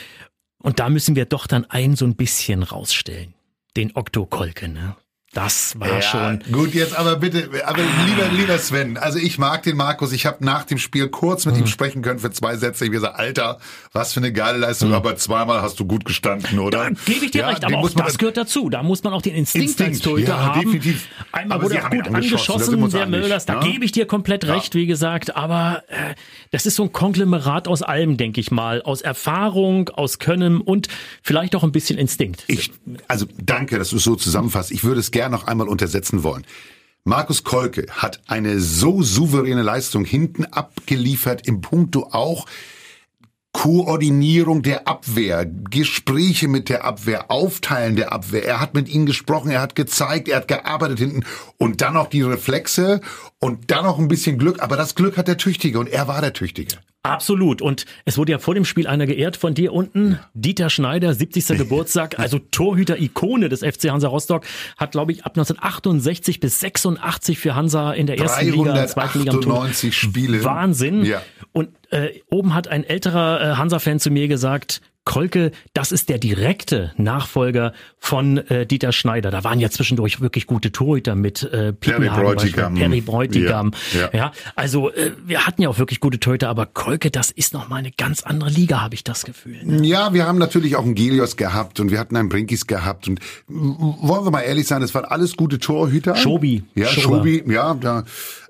und 0.62 0.80
da 0.80 0.89
müssen 0.89 1.15
wir 1.15 1.25
doch 1.25 1.48
dann 1.48 1.65
einen 1.65 1.95
so 1.95 2.06
ein 2.06 2.15
bisschen 2.15 2.63
rausstellen, 2.63 3.33
den 3.75 3.95
Okto 3.95 4.25
Kolke. 4.25 4.68
Ne? 4.68 4.95
Das 5.33 5.77
war 5.79 6.01
schon. 6.01 6.39
Gut, 6.51 6.74
jetzt 6.74 6.97
aber 6.97 7.18
bitte, 7.18 7.50
aber 7.65 7.81
lieber, 8.07 8.27
lieber 8.31 8.57
Sven, 8.57 8.97
also 8.97 9.19
ich 9.19 9.38
mag 9.38 9.62
den 9.63 9.75
Markus, 9.77 10.12
ich 10.13 10.25
habe 10.25 10.44
nach 10.44 10.63
dem 10.63 10.77
Spiel 10.77 11.09
kurz 11.09 11.45
mit 11.45 11.56
Hm. 11.56 11.63
ihm 11.63 11.68
sprechen 11.68 12.01
können 12.01 12.18
für 12.18 12.31
zwei 12.31 12.56
Sätze. 12.56 12.85
Ich 12.85 12.89
habe 12.89 12.95
gesagt, 12.95 13.19
Alter, 13.19 13.59
was 13.91 14.13
für 14.13 14.21
eine 14.21 14.31
geile 14.31 14.57
Leistung, 14.57 14.94
aber 14.94 15.15
zweimal 15.18 15.62
hast 15.62 15.79
du 15.79 15.85
gut 15.85 16.06
gestanden, 16.06 16.59
oder? 16.59 16.89
Da 16.89 16.89
gebe 17.06 17.25
ich 17.25 17.31
dir 17.31 17.41
Ja, 17.41 17.50
recht, 17.50 17.65
aber 17.65 17.77
auch 17.77 17.81
muss 17.81 17.94
man 17.95 18.06
das 18.06 18.18
gehört 18.18 18.38
dazu. 18.38 18.69
Da 18.69 18.81
muss 18.83 19.03
man 19.03 19.13
auch 19.13 19.21
den 19.21 19.35
Instinkt, 19.35 19.79
Instinkt, 19.79 20.27
ja, 20.27 20.39
haben. 20.39 20.62
definitiv. 20.62 21.07
Einmal 21.33 21.57
Aber 21.57 21.65
wurde 21.65 21.85
auch 21.85 21.89
gut 21.89 22.07
angeschossen, 22.07 22.89
der 22.89 23.01
einig, 23.01 23.12
Mölders. 23.19 23.45
Da 23.45 23.56
ja. 23.56 23.59
gebe 23.59 23.83
ich 23.85 23.91
dir 23.91 24.06
komplett 24.07 24.44
Ja. 24.45 24.53
recht, 24.56 24.75
wie 24.75 24.88
gesagt. 24.88 25.35
Aber 25.35 25.83
äh, 25.89 26.15
das 26.51 26.65
ist 26.65 26.75
so 26.75 26.83
ein 26.83 26.94
Konglomerat 26.94 27.68
aus 27.68 27.81
allem, 27.83 28.15
denke 28.18 28.39
ich 28.39 28.50
mal. 28.50 28.81
Aus 28.81 29.01
Erfahrung, 29.01 29.89
aus 29.89 30.19
Können 30.19 30.62
und 30.62 30.88
vielleicht 31.21 31.53
auch 31.56 31.63
ein 31.63 31.71
bisschen 31.74 32.00
Instinkt. 32.00 32.44
Ich, 32.47 32.71
also 33.07 33.27
danke, 33.38 33.77
dass 33.77 33.89
du 33.89 33.97
es 33.97 34.03
so 34.03 34.15
zusammenfasst. 34.15 34.71
Ich 34.71 34.83
würde 34.83 35.00
es 35.01 35.12
gern 35.18 35.31
noch 35.31 35.48
einmal 35.48 35.68
untersetzen 35.68 36.22
wollen. 36.22 36.46
Markus 37.04 37.44
Kolke 37.44 37.88
hat 37.90 38.22
eine 38.28 38.60
so 38.60 39.02
souveräne 39.02 39.64
Leistung 39.64 40.06
hinten 40.06 40.46
abgeliefert, 40.46 41.48
im 41.48 41.62
Punkto 41.62 42.10
auch 42.12 42.46
Koordinierung 43.57 44.62
der 44.62 44.88
Abwehr, 44.88 45.44
Gespräche 45.44 46.48
mit 46.48 46.69
der 46.69 46.86
Abwehr, 46.86 47.31
Aufteilen 47.31 47.95
der 47.95 48.13
Abwehr. 48.13 48.45
Er 48.45 48.59
hat 48.59 48.75
mit 48.75 48.88
ihnen 48.88 49.07
gesprochen, 49.07 49.50
er 49.50 49.62
hat 49.62 49.74
gezeigt, 49.74 50.27
er 50.27 50.38
hat 50.38 50.48
gearbeitet 50.48 51.00
hinten 51.00 51.24
und 51.57 51.81
dann 51.81 51.95
noch 51.95 52.06
die 52.06 52.21
Reflexe 52.21 53.01
und 53.39 53.71
dann 53.71 53.83
noch 53.83 53.98
ein 53.98 54.09
bisschen 54.09 54.38
Glück. 54.38 54.62
Aber 54.62 54.77
das 54.77 54.94
Glück 54.94 55.18
hat 55.18 55.27
der 55.27 55.38
Tüchtige 55.38 55.80
und 55.80 55.89
er 55.89 56.07
war 56.07 56.21
der 56.21 56.33
Tüchtige. 56.33 56.77
Absolut. 57.04 57.62
Und 57.62 57.86
es 58.06 58.18
wurde 58.18 58.33
ja 58.33 58.39
vor 58.39 58.54
dem 58.54 58.65
Spiel 58.65 58.86
einer 58.86 59.06
geehrt 59.06 59.38
von 59.38 59.54
dir 59.54 59.71
unten. 59.71 60.19
Dieter 60.33 60.69
Schneider, 60.69 61.13
70. 61.13 61.48
Geburtstag, 61.57 62.19
also 62.19 62.38
Torhüter-Ikone 62.39 63.50
des 63.50 63.62
FC 63.62 63.89
Hansa 63.89 64.10
Rostock, 64.10 64.44
hat, 64.77 64.92
glaube 64.92 65.13
ich, 65.13 65.24
ab 65.24 65.31
1968 65.38 66.39
bis 66.39 66.60
86 66.60 67.39
für 67.39 67.56
Hansa 67.56 67.94
in 67.94 68.07
der 68.07 68.19
ersten 68.19 68.51
Liga, 68.51 68.88
zweiten 68.88 69.19
Liga 69.19 69.31
am 69.31 69.42
Tor. 69.42 69.53
398 69.53 69.95
Spiele. 69.95 70.44
Wahnsinn. 70.44 71.06
Ja. 71.06 71.21
Und 71.57 71.69
äh, 71.89 72.19
oben 72.30 72.54
hat 72.54 72.68
ein 72.68 72.83
älterer 72.83 73.42
äh, 73.42 73.56
Hansa-Fan 73.56 74.00
zu 74.00 74.12
mir 74.12 74.27
gesagt, 74.27 74.80
Kolke, 75.06 75.50
das 75.74 75.92
ist 75.92 76.07
der 76.07 76.19
direkte 76.19 76.92
Nachfolger 76.98 77.74
von 77.98 78.38
äh, 78.38 78.68
Dieter 78.68 78.92
Schneider. 78.92 79.31
Da 79.31 79.44
waren 79.44 79.59
ja 79.59 79.71
zwischendurch 79.71 80.21
wirklich 80.21 80.45
gute 80.45 80.71
Torhüter 80.71 81.15
mit 81.15 81.42
äh, 81.42 81.74
Piepenhagen 81.74 82.24
Bräutigam. 82.24 82.75
Perry 82.75 83.01
Bräutigam. 83.01 83.71
Ja, 83.92 84.01
Ja, 84.01 84.09
ja. 84.13 84.31
also 84.56 84.92
äh, 84.92 85.13
wir 85.25 85.48
hatten 85.48 85.63
ja 85.63 85.69
auch 85.69 85.80
wirklich 85.80 86.00
gute 86.00 86.19
Torhüter, 86.19 86.48
aber 86.48 86.68
Kolke, 86.68 87.09
das 87.09 87.31
ist 87.31 87.56
noch 87.56 87.69
mal 87.69 87.77
eine 87.77 87.92
ganz 87.92 88.21
andere 88.21 88.51
Liga, 88.51 88.81
habe 88.81 88.94
ich 88.94 89.03
das 89.03 89.24
Gefühl. 89.24 89.57
Ne? 89.63 89.83
Ja, 89.83 90.13
wir 90.13 90.27
haben 90.27 90.38
natürlich 90.38 90.75
auch 90.75 90.83
einen 90.83 90.94
Gelios 90.94 91.38
gehabt 91.38 91.80
und 91.80 91.89
wir 91.89 91.98
hatten 91.98 92.15
einen 92.15 92.30
Brinkis 92.30 92.68
gehabt 92.68 93.07
und 93.07 93.19
wollen 93.48 94.25
wir 94.25 94.30
mal 94.30 94.42
ehrlich 94.42 94.68
sein, 94.68 94.81
das 94.81 94.94
waren 94.94 95.06
alles 95.06 95.36
gute 95.36 95.57
Torhüter. 95.57 96.15
Schobi. 96.18 96.65
Ja, 96.75 96.86
Schober. 96.86 97.18
Schobi, 97.18 97.44
ja, 97.51 97.74
da 97.74 98.03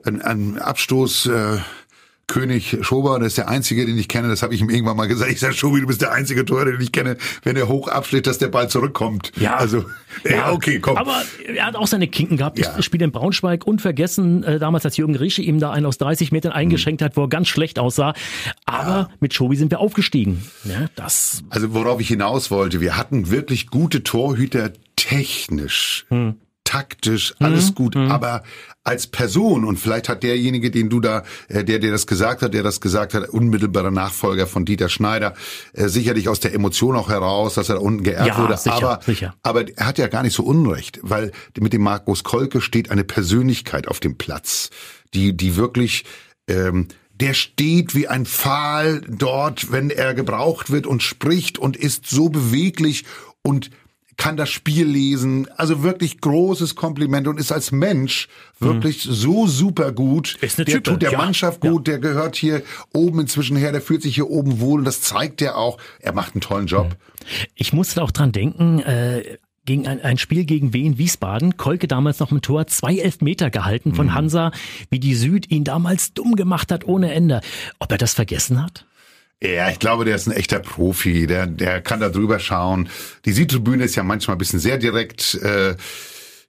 ein, 0.03 0.21
ein 0.21 0.59
Abstoß 0.59 1.27
äh, 1.27 1.57
König 2.27 2.77
Schober, 2.81 3.19
das 3.19 3.29
ist 3.29 3.37
der 3.37 3.47
einzige, 3.47 3.85
den 3.85 3.97
ich 3.97 4.09
kenne, 4.09 4.27
das 4.27 4.43
habe 4.43 4.53
ich 4.53 4.59
ihm 4.59 4.69
irgendwann 4.69 4.97
mal 4.97 5.07
gesagt. 5.07 5.31
Ich 5.31 5.39
sage, 5.39 5.53
Schobi, 5.53 5.79
du 5.79 5.87
bist 5.87 6.01
der 6.01 6.11
einzige 6.11 6.43
Torhüter, 6.43 6.71
den 6.73 6.81
ich 6.81 6.91
kenne, 6.91 7.15
wenn 7.43 7.55
er 7.55 7.69
hoch 7.69 7.87
abschlägt, 7.87 8.27
dass 8.27 8.37
der 8.37 8.49
Ball 8.49 8.69
zurückkommt. 8.69 9.31
Also, 9.57 9.85
ja, 10.29 10.51
okay, 10.51 10.79
komm. 10.79 10.97
Aber 10.97 11.23
er 11.47 11.65
hat 11.65 11.75
auch 11.77 11.87
seine 11.87 12.07
Kinken 12.09 12.35
gehabt. 12.37 12.59
Ja. 12.59 12.75
Ich 12.77 12.83
spiele 12.85 13.05
in 13.05 13.11
Braunschweig 13.13 13.65
unvergessen, 13.65 14.43
äh, 14.43 14.59
damals, 14.59 14.83
als 14.83 14.97
Jürgen 14.97 15.15
Riesche 15.15 15.41
ihm 15.41 15.59
da 15.59 15.71
einen 15.71 15.85
aus 15.85 15.97
30 15.99 16.33
Metern 16.33 16.51
eingeschenkt 16.51 17.01
hat, 17.01 17.15
wo 17.15 17.23
er 17.23 17.29
ganz 17.29 17.47
schlecht 17.47 17.79
aussah. 17.79 18.13
Aber 18.65 19.09
mit 19.21 19.33
Schobi 19.33 19.55
sind 19.55 19.71
wir 19.71 19.79
aufgestiegen. 19.79 20.43
Ja, 20.65 20.87
das 20.95 21.43
Also 21.49 21.73
worauf 21.73 22.01
ich 22.01 22.09
hinaus 22.09 22.51
wollte, 22.51 22.81
wir 22.81 22.97
hatten 22.97 23.31
wirklich 23.31 23.67
gute 23.67 24.03
Torhüter 24.03 24.71
technisch, 24.97 26.05
Hm. 26.09 26.35
Taktisch, 26.67 27.33
alles 27.39 27.73
gut, 27.75 27.95
aber 27.95 28.43
als 28.83 29.07
Person 29.07 29.63
und 29.63 29.79
vielleicht 29.79 30.09
hat 30.09 30.21
derjenige, 30.21 30.69
den 30.69 30.89
du 30.89 30.99
da, 30.99 31.23
äh, 31.47 31.63
der 31.63 31.79
der 31.79 31.91
das 31.91 32.07
gesagt 32.07 32.41
hat, 32.41 32.53
der 32.53 32.61
das 32.61 32.81
gesagt 32.81 33.13
hat, 33.13 33.29
unmittelbarer 33.29 33.89
Nachfolger 33.91 34.47
von 34.47 34.65
Dieter 34.65 34.89
Schneider, 34.89 35.33
äh, 35.73 35.87
sicherlich 35.87 36.27
aus 36.27 36.41
der 36.41 36.53
Emotion 36.53 36.95
auch 36.97 37.07
heraus, 37.09 37.53
dass 37.55 37.69
er 37.69 37.75
da 37.75 37.81
unten 37.81 38.03
geehrt 38.03 38.27
Ja, 38.27 38.37
wurde, 38.37 38.57
sicher, 38.57 38.75
aber 38.75 38.99
sicher. 39.05 39.33
aber 39.43 39.65
er 39.77 39.85
hat 39.87 39.97
ja 39.97 40.07
gar 40.07 40.23
nicht 40.23 40.33
so 40.35 40.43
unrecht, 40.43 40.99
weil 41.03 41.31
mit 41.57 41.71
dem 41.71 41.83
Markus 41.83 42.25
Kolke 42.25 42.59
steht 42.59 42.91
eine 42.91 43.05
Persönlichkeit 43.05 43.87
auf 43.87 44.01
dem 44.01 44.17
Platz, 44.17 44.69
die 45.13 45.35
die 45.37 45.55
wirklich 45.55 46.03
ähm, 46.49 46.87
der 47.13 47.33
steht 47.33 47.95
wie 47.95 48.07
ein 48.09 48.25
Pfahl 48.25 49.01
dort, 49.07 49.71
wenn 49.71 49.89
er 49.89 50.13
gebraucht 50.13 50.69
wird 50.69 50.85
und 50.85 51.01
spricht 51.01 51.57
und 51.57 51.77
ist 51.77 52.07
so 52.09 52.29
beweglich 52.29 53.05
und 53.41 53.71
kann 54.17 54.35
das 54.35 54.49
Spiel 54.49 54.85
lesen. 54.85 55.47
Also 55.55 55.83
wirklich 55.83 56.19
großes 56.19 56.75
Kompliment 56.75 57.27
und 57.27 57.39
ist 57.39 57.51
als 57.51 57.71
Mensch 57.71 58.27
wirklich 58.59 59.03
so 59.03 59.47
super 59.47 59.91
gut. 59.91 60.37
Mhm. 60.41 60.45
Ist 60.45 60.57
eine 60.57 60.65
der 60.65 60.75
Type, 60.75 60.91
tut 60.91 61.01
der 61.03 61.11
ja, 61.11 61.17
Mannschaft 61.17 61.63
ja. 61.63 61.71
gut, 61.71 61.87
der 61.87 61.99
gehört 61.99 62.35
hier 62.35 62.63
oben 62.93 63.21
inzwischen 63.21 63.55
her, 63.55 63.71
der 63.71 63.81
fühlt 63.81 64.01
sich 64.01 64.15
hier 64.15 64.29
oben 64.29 64.59
wohl 64.59 64.79
und 64.79 64.85
das 64.85 65.01
zeigt 65.01 65.41
er 65.41 65.57
auch. 65.57 65.77
Er 65.99 66.13
macht 66.13 66.33
einen 66.33 66.41
tollen 66.41 66.67
Job. 66.67 66.95
Ich 67.55 67.73
musste 67.73 68.01
auch 68.03 68.11
dran 68.11 68.31
denken, 68.31 68.79
äh, 68.79 69.37
gegen 69.67 69.85
ein, 69.85 70.01
ein 70.01 70.17
Spiel 70.17 70.45
gegen 70.45 70.73
Wien 70.73 70.97
Wiesbaden. 70.97 71.57
Kolke 71.57 71.87
damals 71.87 72.19
noch 72.19 72.31
im 72.31 72.41
Tor, 72.41 72.65
zwei 72.65 72.95
Elfmeter 72.95 73.51
gehalten 73.51 73.93
von 73.93 74.07
mhm. 74.07 74.13
Hansa, 74.15 74.51
wie 74.89 74.99
die 74.99 75.13
Süd 75.13 75.51
ihn 75.51 75.63
damals 75.63 76.13
dumm 76.13 76.35
gemacht 76.35 76.71
hat 76.71 76.87
ohne 76.87 77.13
Ende. 77.13 77.41
Ob 77.77 77.91
er 77.91 77.99
das 77.99 78.15
vergessen 78.15 78.63
hat? 78.63 78.86
Ja, 79.41 79.69
ich 79.69 79.79
glaube, 79.79 80.05
der 80.05 80.15
ist 80.15 80.27
ein 80.27 80.33
echter 80.33 80.59
Profi. 80.59 81.27
Der, 81.27 81.45
der 81.45 81.81
kann 81.81 81.99
da 81.99 82.09
drüber 82.09 82.39
schauen. 82.39 82.89
Die 83.25 83.33
Südtribüne 83.33 83.83
ist 83.83 83.95
ja 83.95 84.03
manchmal 84.03 84.35
ein 84.35 84.39
bisschen 84.39 84.59
sehr 84.59 84.77
direkt. 84.77 85.35
Äh, 85.35 85.75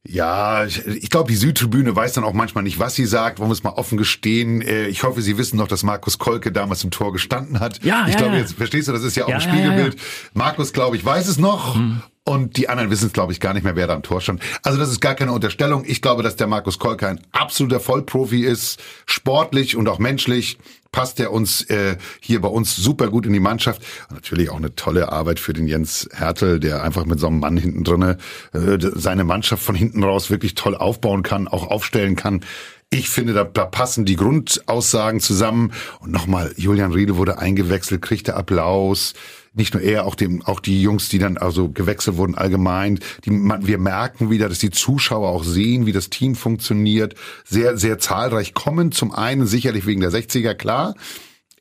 ja, 0.07 0.64
ich 0.64 1.11
glaube, 1.11 1.30
die 1.30 1.37
Südtribüne 1.37 1.95
weiß 1.95 2.14
dann 2.14 2.25
auch 2.25 2.33
manchmal 2.33 2.64
nicht, 2.64 2.78
was 2.78 2.95
sie 2.95 3.04
sagt. 3.04 3.40
Wollen 3.40 3.50
wir 3.50 3.54
es 3.54 3.62
mal 3.62 3.73
offen 3.73 3.99
gestehen? 3.99 4.62
Äh, 4.62 4.87
ich 4.87 5.02
hoffe, 5.02 5.21
Sie 5.21 5.37
wissen 5.37 5.59
noch, 5.59 5.68
dass 5.68 5.83
Markus 5.83 6.18
Kolke 6.18 6.50
damals 6.50 6.83
im 6.83 6.90
Tor 6.90 7.12
gestanden 7.12 7.61
hat. 7.61 7.85
Ja, 7.85 8.07
ich 8.07 8.14
ja, 8.14 8.21
glaube, 8.21 8.35
ja. 8.35 8.40
jetzt 8.40 8.54
verstehst 8.54 8.88
du, 8.88 8.92
das 8.92 9.02
ist 9.02 9.16
ja 9.16 9.25
auch 9.25 9.28
ja, 9.28 9.37
ein 9.37 9.42
Spiegelbild. 9.42 9.97
Markus, 10.33 10.73
glaube 10.73 10.97
ich, 10.97 11.04
weiß 11.04 11.28
es 11.28 11.38
noch. 11.38 11.75
Hm. 11.75 12.02
Und 12.28 12.58
die 12.58 12.68
anderen 12.68 12.90
wissen 12.90 13.06
es, 13.06 13.14
glaube 13.14 13.32
ich, 13.32 13.40
gar 13.40 13.54
nicht 13.54 13.62
mehr, 13.62 13.75
wer 13.75 13.87
da 13.87 13.94
am 13.94 14.02
Tor 14.02 14.20
stand. 14.20 14.42
Also 14.62 14.78
das 14.78 14.90
ist 14.90 15.00
gar 15.00 15.14
keine 15.14 15.32
Unterstellung. 15.32 15.85
Ich 15.87 16.02
glaube, 16.02 16.23
dass 16.23 16.37
der 16.37 16.47
Markus 16.47 16.78
Kolke 16.78 17.08
ein 17.08 17.20
absoluter 17.32 17.80
Vollprofi 17.80 18.44
ist, 18.44 18.78
sportlich 19.06 19.76
und 19.76 19.88
auch 19.88 19.99
menschlich 19.99 20.58
passt 20.92 21.20
er 21.20 21.32
uns 21.32 21.62
äh, 21.70 21.97
hier 22.20 22.42
bei 22.42 22.49
uns 22.49 22.76
super 22.76 23.08
gut 23.08 23.25
in 23.25 23.32
die 23.32 23.40
Mannschaft. 23.40 23.82
Natürlich 24.11 24.50
auch 24.50 24.56
eine 24.56 24.75
tolle 24.75 25.11
Arbeit 25.11 25.40
für 25.40 25.54
den 25.54 25.66
Jens 25.66 26.06
Hertel, 26.12 26.61
der 26.61 26.82
einfach 26.82 27.06
mit 27.06 27.18
so 27.18 27.28
einem 27.28 27.40
Mann 27.40 27.56
hinten 27.56 27.82
drinne 27.82 28.18
äh, 28.52 28.76
seine 28.78 29.25
Mannschaft 29.25 29.62
von 29.62 29.75
hinten 29.75 30.04
raus 30.04 30.28
wirklich 30.28 30.54
toll 30.54 30.75
aufbauen 30.75 31.23
kann, 31.23 31.49
auch 31.49 31.66
aufstellen 31.66 32.14
kann. 32.14 32.44
Ich 32.90 33.11
finde, 33.11 33.35
da, 33.35 33.45
da 33.45 33.66
passen 33.66 34.07
die 34.07 34.16
Grundaussagen 34.16 35.21
zusammen. 35.21 35.73
Und 36.00 36.11
nochmal, 36.11 36.54
Julian 36.57 36.92
Riede 36.92 37.16
wurde 37.16 37.38
eingewechselt, 37.38 38.02
kriegte 38.02 38.35
Applaus 38.35 39.14
nicht 39.59 39.75
nur 39.75 39.83
er, 39.83 40.07
auch 40.07 40.14
dem, 40.14 40.42
auch 40.42 40.61
die 40.61 40.80
Jungs, 40.80 41.09
die 41.09 41.18
dann 41.18 41.37
also 41.37 41.68
gewechselt 41.68 42.16
wurden 42.16 42.35
allgemein. 42.35 43.00
Die, 43.25 43.30
man, 43.30 43.66
wir 43.66 43.78
merken 43.78 44.30
wieder, 44.30 44.49
dass 44.49 44.61
die 44.61 44.71
Zuschauer 44.71 45.28
auch 45.28 45.45
sehen, 45.45 45.85
wie 45.85 45.92
das 45.92 46.11
Team 46.11 46.35
funktioniert. 46.35 47.14
Sehr, 47.45 47.76
sehr 47.76 47.99
zahlreich 47.99 48.54
kommen. 48.54 48.92
Zum 48.92 49.12
einen 49.12 49.47
sicherlich 49.47 49.85
wegen 49.87 50.00
der 50.00 50.11
60er, 50.11 50.54
klar. 50.54 50.95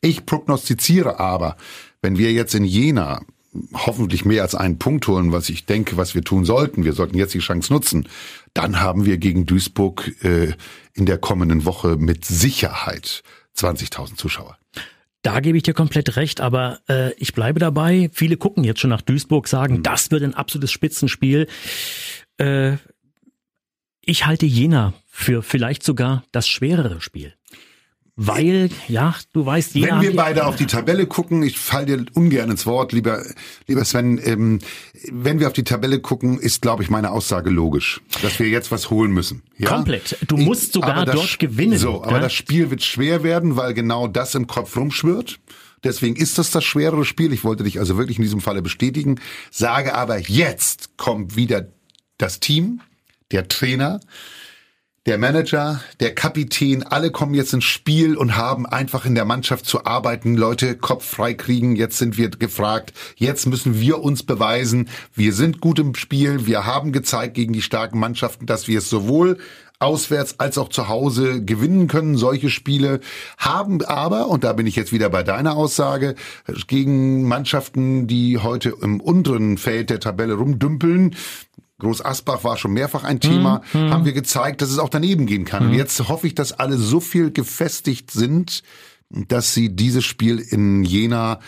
Ich 0.01 0.25
prognostiziere 0.25 1.19
aber, 1.19 1.57
wenn 2.01 2.17
wir 2.17 2.31
jetzt 2.31 2.53
in 2.55 2.63
Jena 2.63 3.22
hoffentlich 3.73 4.25
mehr 4.25 4.41
als 4.41 4.55
einen 4.55 4.79
Punkt 4.79 5.07
holen, 5.07 5.31
was 5.31 5.49
ich 5.49 5.65
denke, 5.65 5.97
was 5.97 6.15
wir 6.15 6.23
tun 6.23 6.45
sollten. 6.45 6.83
Wir 6.83 6.93
sollten 6.93 7.17
jetzt 7.17 7.33
die 7.33 7.39
Chance 7.39 7.71
nutzen. 7.71 8.07
Dann 8.53 8.79
haben 8.79 9.05
wir 9.05 9.17
gegen 9.17 9.45
Duisburg 9.45 10.11
äh, 10.23 10.53
in 10.93 11.05
der 11.05 11.17
kommenden 11.17 11.65
Woche 11.65 11.97
mit 11.97 12.25
Sicherheit 12.25 13.23
20.000 13.55 14.15
Zuschauer. 14.15 14.57
Da 15.21 15.39
gebe 15.39 15.57
ich 15.57 15.63
dir 15.63 15.73
komplett 15.73 16.15
recht, 16.15 16.41
aber 16.41 16.79
äh, 16.87 17.13
ich 17.15 17.33
bleibe 17.33 17.59
dabei. 17.59 18.09
Viele 18.13 18.37
gucken 18.37 18.63
jetzt 18.63 18.79
schon 18.79 18.89
nach 18.89 19.01
Duisburg, 19.01 19.47
sagen, 19.47 19.77
mhm. 19.77 19.83
das 19.83 20.11
wird 20.11 20.23
ein 20.23 20.33
absolutes 20.33 20.71
Spitzenspiel. 20.71 21.47
Äh, 22.37 22.77
ich 24.01 24.25
halte 24.25 24.45
Jena 24.45 24.93
für 25.07 25.43
vielleicht 25.43 25.83
sogar 25.83 26.23
das 26.31 26.47
schwerere 26.47 27.01
Spiel. 27.01 27.33
Weil, 28.19 28.71
ja, 28.88 29.13
du 29.31 29.45
weißt, 29.45 29.75
jeder 29.75 29.97
Wenn 29.97 30.01
wir 30.01 30.15
beide 30.15 30.47
auf 30.47 30.55
die 30.55 30.65
Tabelle 30.65 31.05
gucken, 31.05 31.43
ich 31.43 31.59
fall 31.59 31.86
dir 31.86 32.03
ungern 32.15 32.50
ins 32.50 32.65
Wort, 32.65 32.91
lieber, 32.91 33.24
lieber 33.67 33.86
Sven, 33.86 34.19
ähm, 34.24 34.57
wenn 35.12 35.39
wir 35.39 35.45
auf 35.45 35.53
die 35.53 35.63
Tabelle 35.63 36.00
gucken, 36.00 36.39
ist, 36.39 36.63
glaube 36.63 36.81
ich, 36.81 36.89
meine 36.89 37.12
Aussage 37.12 37.51
logisch, 37.51 38.01
dass 38.24 38.39
wir 38.39 38.50
jetzt 38.50 38.71
was 38.71 38.89
holen 38.89 39.12
müssen. 39.12 39.43
Ja? 39.59 39.69
Komplett. 39.69 40.17
Du 40.27 40.36
musst 40.36 40.74
sogar 40.74 41.05
das, 41.05 41.13
dort 41.13 41.38
gewinnen. 41.38 41.77
So, 41.77 42.03
aber 42.03 42.13
ja? 42.13 42.21
das 42.21 42.33
Spiel 42.33 42.71
wird 42.71 42.81
schwer 42.81 43.21
werden, 43.21 43.55
weil 43.55 43.75
genau 43.75 44.07
das 44.07 44.33
im 44.33 44.47
Kopf 44.47 44.75
rumschwirrt. 44.75 45.39
Deswegen 45.83 46.15
ist 46.15 46.39
das 46.39 46.50
das 46.50 46.63
schwerere 46.63 47.05
Spiel. 47.05 47.31
Ich 47.33 47.43
wollte 47.43 47.63
dich 47.65 47.77
also 47.77 47.97
wirklich 47.97 48.17
in 48.17 48.24
diesem 48.24 48.41
Falle 48.41 48.63
bestätigen. 48.63 49.19
Sage 49.51 49.93
aber, 49.93 50.17
jetzt 50.17 50.97
kommt 50.97 51.36
wieder 51.36 51.67
das 52.17 52.39
Team, 52.39 52.81
der 53.29 53.47
Trainer, 53.47 54.00
der 55.07 55.17
Manager, 55.17 55.79
der 56.01 56.13
Kapitän, 56.13 56.83
alle 56.83 57.11
kommen 57.11 57.33
jetzt 57.33 57.53
ins 57.53 57.63
Spiel 57.63 58.17
und 58.17 58.35
haben 58.35 58.65
einfach 58.65 59.05
in 59.05 59.15
der 59.15 59.23
Mannschaft 59.23 59.65
zu 59.65 59.85
arbeiten, 59.85 60.35
Leute 60.35 60.75
Kopf 60.75 61.05
frei 61.05 61.33
kriegen. 61.33 61.77
Jetzt 61.77 61.97
sind 61.97 62.17
wir 62.17 62.29
gefragt. 62.29 62.91
Jetzt 63.15 63.45
müssen 63.45 63.79
wir 63.79 64.03
uns 64.03 64.23
beweisen. 64.23 64.89
Wir 65.15 65.31
sind 65.31 65.61
gut 65.61 65.79
im 65.79 65.95
Spiel. 65.95 66.45
Wir 66.45 66.65
haben 66.65 66.91
gezeigt 66.91 67.35
gegen 67.35 67.53
die 67.53 67.61
starken 67.61 67.99
Mannschaften, 67.99 68.47
dass 68.47 68.67
wir 68.67 68.79
es 68.79 68.89
sowohl 68.89 69.37
auswärts 69.79 70.41
als 70.41 70.57
auch 70.57 70.67
zu 70.67 70.89
Hause 70.89 71.41
gewinnen 71.41 71.87
können. 71.87 72.17
Solche 72.17 72.49
Spiele 72.49 72.99
haben 73.37 73.81
aber, 73.85 74.27
und 74.27 74.43
da 74.43 74.51
bin 74.51 74.67
ich 74.67 74.75
jetzt 74.75 74.91
wieder 74.91 75.09
bei 75.09 75.23
deiner 75.23 75.55
Aussage, 75.55 76.15
gegen 76.67 77.23
Mannschaften, 77.23 78.07
die 78.07 78.39
heute 78.39 78.73
im 78.81 78.99
unteren 78.99 79.57
Feld 79.57 79.89
der 79.89 80.01
Tabelle 80.01 80.33
rumdümpeln, 80.33 81.15
Groß 81.79 82.03
Asbach 82.03 82.43
war 82.43 82.57
schon 82.57 82.74
mehrfach 82.74 83.03
ein 83.03 83.19
Thema, 83.19 83.62
hm, 83.72 83.91
haben 83.91 84.05
wir 84.05 84.13
gezeigt, 84.13 84.62
dass 84.62 84.72
es 84.72 84.79
auch 84.79 84.89
daneben 84.89 85.27
gehen 85.27 85.46
kann. 85.46 85.63
Hm. 85.63 85.69
Und 85.69 85.75
jetzt 85.75 86.07
hoffe 86.07 86.25
ich, 86.25 86.34
dass 86.34 86.53
alle 86.53 86.77
so 86.77 87.00
viel 87.00 87.31
gefestigt 87.31 88.10
sind, 88.12 88.63
dass 89.10 89.53
sie 89.53 89.75
dieses 89.75 90.03
Spiel 90.03 90.39
in 90.39 90.84
Jena 90.84 91.39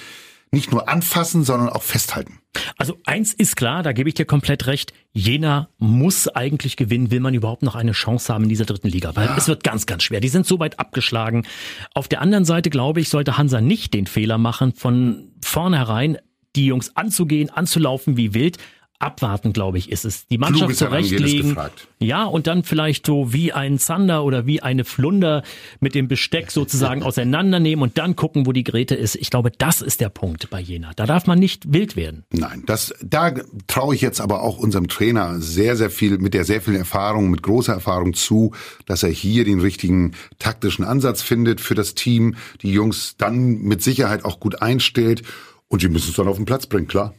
nicht 0.51 0.71
nur 0.71 0.89
anfassen, 0.89 1.43
sondern 1.43 1.69
auch 1.69 1.83
festhalten. 1.83 2.39
Also 2.77 2.98
eins 3.05 3.33
ist 3.33 3.55
klar, 3.55 3.83
da 3.83 3.91
gebe 3.91 4.09
ich 4.09 4.15
dir 4.15 4.25
komplett 4.25 4.65
recht. 4.65 4.93
Jena 5.12 5.69
muss 5.77 6.27
eigentlich 6.27 6.75
gewinnen, 6.75 7.12
will 7.12 7.19
man 7.19 7.33
überhaupt 7.33 7.62
noch 7.62 7.75
eine 7.75 7.91
Chance 7.91 8.33
haben 8.33 8.43
in 8.43 8.50
dieser 8.50 8.65
dritten 8.65 8.88
Liga, 8.88 9.15
weil 9.15 9.27
ja. 9.27 9.38
es 9.38 9.48
wird 9.48 9.63
ganz, 9.63 9.86
ganz 9.86 10.03
schwer. 10.03 10.19
Die 10.19 10.29
sind 10.29 10.48
so 10.48 10.59
weit 10.59 10.79
abgeschlagen. 10.79 11.45
Auf 11.93 12.07
der 12.07 12.21
anderen 12.21 12.45
Seite 12.45 12.69
glaube 12.69 13.00
ich, 13.01 13.09
sollte 13.09 13.38
Hansa 13.38 13.62
nicht 13.62 13.93
den 13.93 14.07
Fehler 14.07 14.38
machen, 14.38 14.74
von 14.74 15.31
vornherein 15.41 16.17
die 16.55 16.65
Jungs 16.65 16.95
anzugehen, 16.95 17.51
anzulaufen 17.51 18.17
wie 18.17 18.33
wild, 18.33 18.57
abwarten, 19.00 19.53
glaube 19.53 19.77
ich, 19.77 19.91
ist 19.91 20.06
es. 20.06 20.27
Die 20.27 20.38
Mannschaft 20.38 20.75
zurechtlegen. 20.75 21.58
Ja, 22.00 22.25
und 22.25 22.48
dann 22.48 22.63
vielleicht 22.63 23.06
so 23.06 23.34
wie 23.34 23.53
ein 23.53 23.79
Zander 23.79 24.24
oder 24.24 24.46
wie 24.46 24.62
eine 24.62 24.84
Flunder 24.84 25.44
mit 25.79 25.96
dem 25.96 26.08
Besteck 26.08 26.51
sozusagen 26.51 27.01
auseinandernehmen 27.01 27.82
und 27.82 27.98
dann 27.98 28.15
gucken, 28.15 28.46
wo 28.46 28.51
die 28.51 28.63
Grete 28.63 28.96
ist. 28.96 29.15
Ich 29.15 29.29
glaube, 29.29 29.51
das 29.58 29.82
ist 29.82 30.01
der 30.01 30.10
Punkt 30.10 30.50
bei 30.50 30.60
Jena. 30.60 30.91
Da 30.96 31.06
darf 31.06 31.27
man 31.27 31.39
nicht 31.39 31.74
wild 31.74 31.96
werden. 31.96 32.25
Nein, 32.32 32.63
das, 32.65 32.94
da 33.01 33.34
traue 33.68 33.96
ich 33.96 34.01
jetzt 34.01 34.20
aber 34.20 34.44
auch 34.44 34.58
unserem 34.58 34.88
Trainer 34.88 35.39
sehr, 35.39 35.77
sehr 35.77 35.89
viel, 35.89 36.18
mit 36.18 36.34
der 36.34 36.44
sehr 36.44 36.62
viel 36.62 36.75
Erfahrung, 36.75 37.29
mit 37.29 37.41
großer 37.41 37.74
Erfahrung 37.74 38.13
zu, 38.13 38.53
dass 38.86 39.03
er 39.03 39.10
hier 39.10 39.46
den 39.46 39.62
richtigen 39.62 40.13
taktischen 40.39 40.84
Ansatz 40.84 41.22
findet 41.22 41.62
für 41.62 41.75
das 41.75 41.96
Team, 41.96 42.36
die 42.62 42.72
Jungs 42.72 43.15
dann 43.18 43.62
mit 43.62 43.82
Sicherheit 43.82 44.25
auch 44.25 44.39
gut 44.39 44.62
einstellt 44.62 45.24
und 45.69 45.81
sie 45.81 45.89
müssen 45.89 46.09
es 46.09 46.15
dann 46.15 46.27
auf 46.27 46.35
den 46.35 46.45
Platz 46.45 46.65
bringen, 46.65 46.88
klar. 46.88 47.13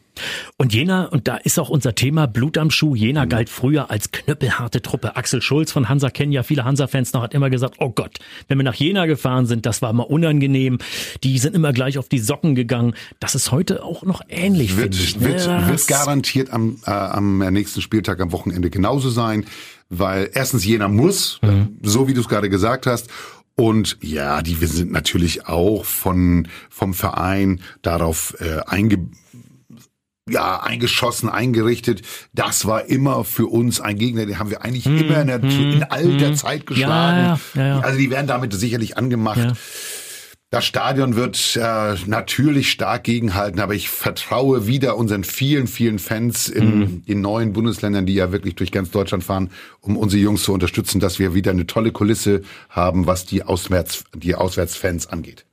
Und 0.56 0.74
Jena, 0.74 1.06
und 1.06 1.28
da 1.28 1.36
ist 1.36 1.58
auch 1.58 1.70
unser 1.70 1.94
Thema 1.94 2.26
Blut 2.26 2.58
am 2.58 2.70
Schuh. 2.70 2.94
Jena 2.94 3.24
galt 3.24 3.48
früher 3.48 3.90
als 3.90 4.10
knüppelharte 4.10 4.82
Truppe. 4.82 5.16
Axel 5.16 5.40
Schulz 5.40 5.72
von 5.72 5.88
Hansa 5.88 6.10
kennen 6.10 6.32
ja 6.32 6.42
viele 6.42 6.64
Hansa-Fans 6.64 7.12
noch, 7.12 7.22
hat 7.22 7.32
immer 7.32 7.48
gesagt, 7.48 7.76
oh 7.78 7.90
Gott, 7.90 8.18
wenn 8.48 8.58
wir 8.58 8.64
nach 8.64 8.74
Jena 8.74 9.06
gefahren 9.06 9.46
sind, 9.46 9.66
das 9.66 9.82
war 9.82 9.90
immer 9.90 10.10
unangenehm. 10.10 10.78
Die 11.22 11.38
sind 11.38 11.54
immer 11.54 11.72
gleich 11.72 11.96
auf 11.96 12.08
die 12.08 12.18
Socken 12.18 12.54
gegangen. 12.54 12.94
Das 13.20 13.34
ist 13.34 13.52
heute 13.52 13.84
auch 13.84 14.02
noch 14.02 14.20
ähnlich, 14.28 14.76
wird, 14.76 14.94
ich. 14.94 15.20
Wird, 15.20 15.46
wird 15.46 15.86
garantiert 15.86 16.50
am, 16.50 16.76
äh, 16.86 16.90
am 16.90 17.38
nächsten 17.38 17.80
Spieltag 17.80 18.20
am 18.20 18.32
Wochenende 18.32 18.68
genauso 18.68 19.10
sein, 19.10 19.46
weil 19.88 20.30
erstens 20.34 20.64
Jena 20.64 20.88
muss, 20.88 21.38
mhm. 21.42 21.78
so 21.82 22.08
wie 22.08 22.14
du 22.14 22.20
es 22.20 22.28
gerade 22.28 22.50
gesagt 22.50 22.86
hast, 22.86 23.08
und 23.60 23.98
ja, 24.00 24.40
die 24.40 24.62
wir 24.62 24.68
sind 24.68 24.90
natürlich 24.90 25.46
auch 25.46 25.84
von 25.84 26.48
vom 26.70 26.94
Verein 26.94 27.60
darauf 27.82 28.34
äh, 28.40 28.60
einge 28.66 29.10
ja, 30.30 30.60
eingeschossen, 30.60 31.28
eingerichtet. 31.28 32.00
Das 32.32 32.64
war 32.64 32.86
immer 32.86 33.22
für 33.24 33.46
uns 33.46 33.80
ein 33.80 33.98
Gegner, 33.98 34.24
den 34.24 34.38
haben 34.38 34.48
wir 34.48 34.64
eigentlich 34.64 34.86
hm, 34.86 34.98
immer 34.98 35.20
in, 35.20 35.26
der, 35.26 35.42
hm, 35.42 35.72
in 35.72 35.82
all 35.82 36.16
der 36.16 36.28
hm. 36.28 36.36
Zeit 36.36 36.66
geschlagen. 36.66 37.40
Ja, 37.54 37.60
ja, 37.60 37.66
ja, 37.66 37.80
also 37.80 37.98
die 37.98 38.10
werden 38.10 38.26
damit 38.28 38.54
sicherlich 38.54 38.96
angemacht. 38.96 39.54
Das 40.52 40.64
Stadion 40.64 41.14
wird 41.14 41.56
äh, 41.56 41.94
natürlich 42.06 42.72
stark 42.72 43.04
gegenhalten, 43.04 43.60
aber 43.60 43.74
ich 43.74 43.88
vertraue 43.88 44.66
wieder 44.66 44.96
unseren 44.96 45.22
vielen, 45.22 45.68
vielen 45.68 46.00
Fans 46.00 46.48
in 46.48 46.78
mhm. 46.78 47.04
den 47.04 47.20
neuen 47.20 47.52
Bundesländern, 47.52 48.04
die 48.04 48.14
ja 48.14 48.32
wirklich 48.32 48.56
durch 48.56 48.72
ganz 48.72 48.90
Deutschland 48.90 49.22
fahren, 49.22 49.50
um 49.80 49.96
unsere 49.96 50.20
Jungs 50.20 50.42
zu 50.42 50.52
unterstützen, 50.52 50.98
dass 50.98 51.20
wir 51.20 51.34
wieder 51.34 51.52
eine 51.52 51.68
tolle 51.68 51.92
Kulisse 51.92 52.42
haben, 52.68 53.06
was 53.06 53.26
die 53.26 53.44
Auswärts, 53.44 54.02
die 54.12 54.34
Auswärtsfans 54.34 55.06
angeht. 55.06 55.44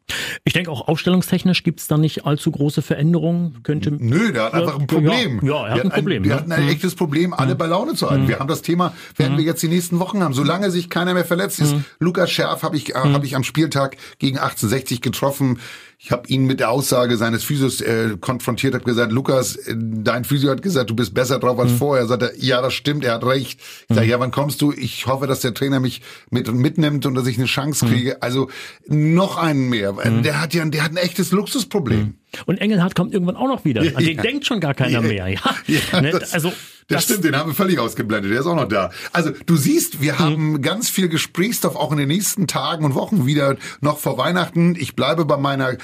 Ich 0.45 0.53
denke 0.53 0.71
auch 0.71 0.87
aufstellungstechnisch 0.87 1.63
gibt 1.63 1.81
es 1.81 1.87
da 1.87 1.97
nicht 1.97 2.25
allzu 2.25 2.51
große 2.51 2.81
Veränderungen. 2.81 3.61
Könnte 3.63 3.91
Nö, 3.91 4.31
der 4.31 4.45
hat 4.45 4.53
einfach 4.53 4.79
ein 4.79 4.87
Problem. 4.87 5.41
Ja, 5.43 5.49
ja 5.49 5.67
er 5.67 5.73
hat 5.75 5.83
ein 5.83 5.91
Problem. 5.91 6.23
wir 6.23 6.35
hatten 6.35 6.51
ein 6.51 6.63
mhm. 6.63 6.69
echtes 6.69 6.95
Problem, 6.95 7.33
alle 7.33 7.55
mhm. 7.55 7.57
bei 7.57 7.67
Laune 7.67 7.93
zu 7.95 8.09
halten. 8.09 8.23
Mhm. 8.23 8.27
Wir 8.29 8.39
haben 8.39 8.47
das 8.47 8.61
Thema, 8.61 8.93
werden 9.17 9.33
mhm. 9.33 9.37
wir 9.39 9.45
jetzt 9.45 9.61
die 9.61 9.67
nächsten 9.67 9.99
Wochen 9.99 10.23
haben, 10.23 10.33
solange 10.33 10.71
sich 10.71 10.89
keiner 10.89 11.13
mehr 11.13 11.25
verletzt 11.25 11.59
ist. 11.59 11.75
Mhm. 11.75 11.85
Lukas 11.99 12.31
Scherf 12.31 12.63
habe 12.63 12.77
ich, 12.77 12.91
äh, 12.91 12.99
hab 12.99 13.23
ich 13.23 13.35
am 13.35 13.43
Spieltag 13.43 13.97
gegen 14.19 14.37
1860 14.37 15.01
getroffen. 15.01 15.59
Ich 15.99 16.11
habe 16.11 16.27
ihn 16.27 16.45
mit 16.45 16.59
der 16.59 16.69
Aussage 16.69 17.17
seines 17.17 17.43
Physios 17.43 17.81
äh, 17.81 18.17
konfrontiert, 18.21 18.75
habe 18.75 18.83
gesagt, 18.83 19.11
Lukas, 19.11 19.55
äh, 19.55 19.75
dein 19.75 20.25
Physio 20.25 20.51
hat 20.51 20.61
gesagt, 20.61 20.91
du 20.91 20.95
bist 20.95 21.15
besser 21.15 21.39
drauf 21.39 21.57
als 21.57 21.71
mhm. 21.71 21.77
vorher. 21.77 22.05
Sagt 22.05 22.21
er, 22.21 22.37
ja, 22.37 22.61
das 22.61 22.75
stimmt, 22.75 23.03
er 23.03 23.15
hat 23.15 23.25
recht. 23.25 23.59
Ich 23.89 23.95
sage, 23.95 24.07
ja, 24.07 24.19
wann 24.19 24.29
kommst 24.29 24.61
du? 24.61 24.71
Ich 24.71 25.07
hoffe, 25.07 25.25
dass 25.25 25.39
der 25.39 25.55
Trainer 25.55 25.79
mich 25.79 26.03
mit 26.29 26.51
mitnimmt 26.53 27.07
und 27.07 27.15
dass 27.15 27.25
ich 27.25 27.37
eine 27.37 27.47
Chance 27.47 27.87
kriege. 27.87 28.21
Also 28.21 28.49
noch 28.87 29.37
einen 29.37 29.69
mehr 29.69 29.93
Mhm. 29.93 30.21
Der 30.21 30.39
hat 30.39 30.53
ja, 30.53 30.63
der 30.65 30.83
hat 30.83 30.91
ein 30.91 30.97
echtes 30.97 31.31
Luxusproblem. 31.31 32.15
Und 32.45 32.57
Engelhardt 32.57 32.95
kommt 32.95 33.13
irgendwann 33.13 33.35
auch 33.35 33.47
noch 33.47 33.65
wieder. 33.65 33.81
An 33.95 34.03
den 34.03 34.17
denkt 34.17 34.45
schon 34.45 34.59
gar 34.59 34.73
keiner 34.73 34.91
ja. 34.91 35.01
mehr. 35.01 35.27
Ja, 35.27 35.55
ja 35.67 36.01
ne? 36.01 36.11
das, 36.11 36.33
also 36.33 36.49
das, 36.49 36.57
das, 36.87 37.03
stimmt, 37.05 37.23
den 37.25 37.35
haben 37.35 37.49
wir 37.49 37.55
völlig 37.55 37.79
ausgeblendet. 37.79 38.31
Der 38.31 38.39
ist 38.39 38.45
auch 38.45 38.55
noch 38.55 38.67
da. 38.67 38.91
Also 39.11 39.31
du 39.45 39.55
siehst, 39.55 40.01
wir 40.01 40.13
mhm. 40.13 40.19
haben 40.19 40.61
ganz 40.61 40.89
viel 40.89 41.09
Gesprächsstoff 41.09 41.75
auch 41.75 41.91
in 41.91 41.97
den 41.97 42.07
nächsten 42.07 42.47
Tagen 42.47 42.85
und 42.85 42.95
Wochen 42.95 43.25
wieder 43.25 43.57
noch 43.81 43.97
vor 43.97 44.17
Weihnachten. 44.17 44.75
Ich 44.77 44.95
bleibe 44.95 45.25
bei 45.25 45.37
meiner 45.37 45.77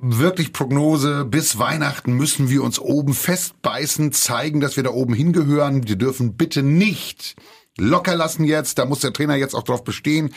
wirklich 0.00 0.52
Prognose, 0.52 1.24
bis 1.24 1.58
Weihnachten 1.58 2.12
müssen 2.12 2.50
wir 2.50 2.62
uns 2.62 2.78
oben 2.78 3.14
festbeißen, 3.14 4.12
zeigen, 4.12 4.60
dass 4.60 4.76
wir 4.76 4.82
da 4.82 4.90
oben 4.90 5.14
hingehören. 5.14 5.86
Wir 5.86 5.96
dürfen 5.96 6.36
bitte 6.36 6.62
nicht 6.62 7.36
locker 7.78 8.16
lassen 8.16 8.44
jetzt, 8.44 8.78
da 8.78 8.84
muss 8.84 9.00
der 9.00 9.12
Trainer 9.12 9.36
jetzt 9.36 9.54
auch 9.54 9.62
drauf 9.62 9.84
bestehen, 9.84 10.34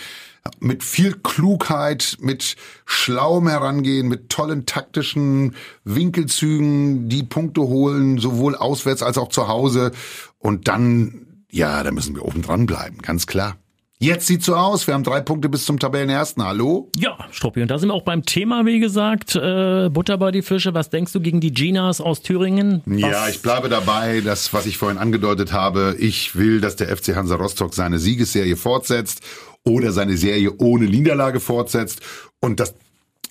mit 0.59 0.83
viel 0.83 1.13
Klugheit, 1.13 2.17
mit 2.19 2.55
schlauem 2.85 3.47
Herangehen, 3.47 4.07
mit 4.07 4.29
tollen 4.29 4.65
taktischen 4.65 5.55
Winkelzügen 5.83 7.09
die 7.09 7.23
Punkte 7.23 7.61
holen, 7.61 8.17
sowohl 8.17 8.55
auswärts 8.55 9.03
als 9.03 9.17
auch 9.17 9.29
zu 9.29 9.47
Hause. 9.47 9.91
Und 10.39 10.67
dann, 10.67 11.43
ja, 11.51 11.83
da 11.83 11.91
müssen 11.91 12.15
wir 12.15 12.25
oben 12.25 12.41
dran 12.41 12.65
bleiben, 12.65 12.99
ganz 12.99 13.27
klar. 13.27 13.57
Jetzt 14.01 14.25
sieht's 14.25 14.47
so 14.47 14.55
aus. 14.55 14.87
Wir 14.87 14.95
haben 14.95 15.03
drei 15.03 15.21
Punkte 15.21 15.47
bis 15.47 15.63
zum 15.63 15.77
Tabellenersten. 15.77 16.43
Hallo? 16.43 16.89
Ja, 16.97 17.19
Struppi. 17.29 17.61
Und 17.61 17.69
da 17.69 17.77
sind 17.77 17.89
wir 17.89 17.93
auch 17.93 18.01
beim 18.01 18.25
Thema, 18.25 18.65
wie 18.65 18.79
gesagt. 18.79 19.35
Äh, 19.35 19.89
Butter 19.89 20.17
bei 20.17 20.31
die 20.31 20.41
Fische. 20.41 20.73
Was 20.73 20.89
denkst 20.89 21.13
du 21.13 21.19
gegen 21.19 21.39
die 21.39 21.53
Ginas 21.53 22.01
aus 22.01 22.23
Thüringen? 22.23 22.81
Was? 22.87 22.99
Ja, 22.99 23.27
ich 23.27 23.43
bleibe 23.43 23.69
dabei, 23.69 24.21
das, 24.21 24.51
was 24.53 24.65
ich 24.65 24.79
vorhin 24.79 24.97
angedeutet 24.97 25.53
habe. 25.53 25.95
Ich 25.99 26.35
will, 26.35 26.61
dass 26.61 26.77
der 26.77 26.87
FC 26.97 27.15
Hansa 27.15 27.35
Rostock 27.35 27.75
seine 27.75 27.99
Siegesserie 27.99 28.57
fortsetzt 28.57 29.21
oder 29.63 29.91
seine 29.91 30.17
Serie 30.17 30.51
ohne 30.57 30.85
Niederlage 30.85 31.39
fortsetzt. 31.39 32.01
Und 32.39 32.59
das 32.59 32.73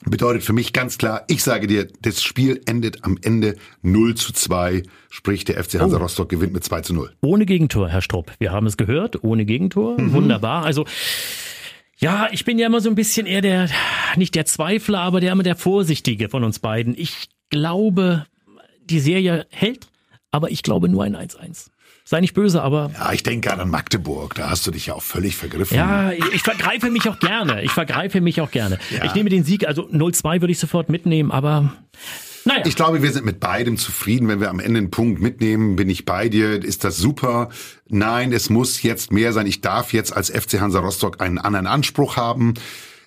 bedeutet 0.04 0.42
für 0.42 0.52
mich 0.52 0.72
ganz 0.72 0.98
klar, 0.98 1.24
ich 1.28 1.42
sage 1.42 1.66
dir, 1.66 1.88
das 2.00 2.22
Spiel 2.22 2.60
endet 2.66 3.04
am 3.04 3.18
Ende 3.22 3.56
0 3.82 4.14
zu 4.14 4.32
2, 4.32 4.82
sprich 5.10 5.44
der 5.44 5.62
FC 5.62 5.80
Hansa 5.80 5.98
oh. 5.98 6.00
Rostock 6.00 6.28
gewinnt 6.28 6.52
mit 6.52 6.64
2 6.64 6.80
zu 6.82 6.94
0. 6.94 7.12
Ohne 7.20 7.46
Gegentor, 7.46 7.88
Herr 7.88 8.02
Strupp. 8.02 8.32
Wir 8.38 8.52
haben 8.52 8.66
es 8.66 8.76
gehört, 8.76 9.22
ohne 9.22 9.44
Gegentor. 9.44 10.00
Mhm. 10.00 10.12
Wunderbar. 10.12 10.64
Also 10.64 10.86
ja, 11.98 12.28
ich 12.32 12.46
bin 12.46 12.58
ja 12.58 12.66
immer 12.66 12.80
so 12.80 12.88
ein 12.88 12.94
bisschen 12.94 13.26
eher 13.26 13.42
der, 13.42 13.68
nicht 14.16 14.34
der 14.34 14.46
Zweifler, 14.46 15.00
aber 15.00 15.20
der 15.20 15.32
immer 15.32 15.42
der 15.42 15.56
Vorsichtige 15.56 16.30
von 16.30 16.44
uns 16.44 16.58
beiden. 16.58 16.94
Ich 16.96 17.28
glaube, 17.50 18.24
die 18.84 19.00
Serie 19.00 19.46
hält, 19.50 19.88
aber 20.30 20.50
ich 20.50 20.62
glaube 20.62 20.88
nur 20.88 21.04
ein 21.04 21.14
1-1. 21.14 21.68
Sei 22.10 22.20
nicht 22.20 22.34
böse, 22.34 22.60
aber. 22.60 22.90
Ja, 22.92 23.12
ich 23.12 23.22
denke 23.22 23.48
gerade 23.48 23.62
an 23.62 23.70
Magdeburg. 23.70 24.34
Da 24.34 24.50
hast 24.50 24.66
du 24.66 24.72
dich 24.72 24.86
ja 24.86 24.94
auch 24.94 25.02
völlig 25.02 25.36
vergriffen. 25.36 25.76
Ja, 25.76 26.10
ich, 26.10 26.24
ich 26.34 26.42
vergreife 26.42 26.90
mich 26.90 27.08
auch 27.08 27.20
gerne. 27.20 27.62
Ich 27.62 27.70
vergreife 27.70 28.20
mich 28.20 28.40
auch 28.40 28.50
gerne. 28.50 28.80
Ja. 28.90 29.04
Ich 29.04 29.14
nehme 29.14 29.30
den 29.30 29.44
Sieg, 29.44 29.64
also 29.64 29.82
0-2 29.82 30.40
würde 30.40 30.50
ich 30.50 30.58
sofort 30.58 30.88
mitnehmen, 30.88 31.30
aber. 31.30 31.72
Naja. 32.44 32.64
Ich 32.66 32.74
glaube, 32.74 33.04
wir 33.04 33.12
sind 33.12 33.24
mit 33.24 33.38
beidem 33.38 33.76
zufrieden. 33.76 34.26
Wenn 34.26 34.40
wir 34.40 34.50
am 34.50 34.58
Ende 34.58 34.78
einen 34.78 34.90
Punkt 34.90 35.22
mitnehmen, 35.22 35.76
bin 35.76 35.88
ich 35.88 36.04
bei 36.04 36.28
dir. 36.28 36.64
Ist 36.64 36.82
das 36.82 36.96
super? 36.96 37.50
Nein, 37.88 38.32
es 38.32 38.50
muss 38.50 38.82
jetzt 38.82 39.12
mehr 39.12 39.32
sein. 39.32 39.46
Ich 39.46 39.60
darf 39.60 39.92
jetzt 39.92 40.12
als 40.12 40.30
FC 40.30 40.60
Hansa 40.60 40.80
Rostock 40.80 41.20
einen 41.20 41.38
anderen 41.38 41.68
Anspruch 41.68 42.16
haben. 42.16 42.54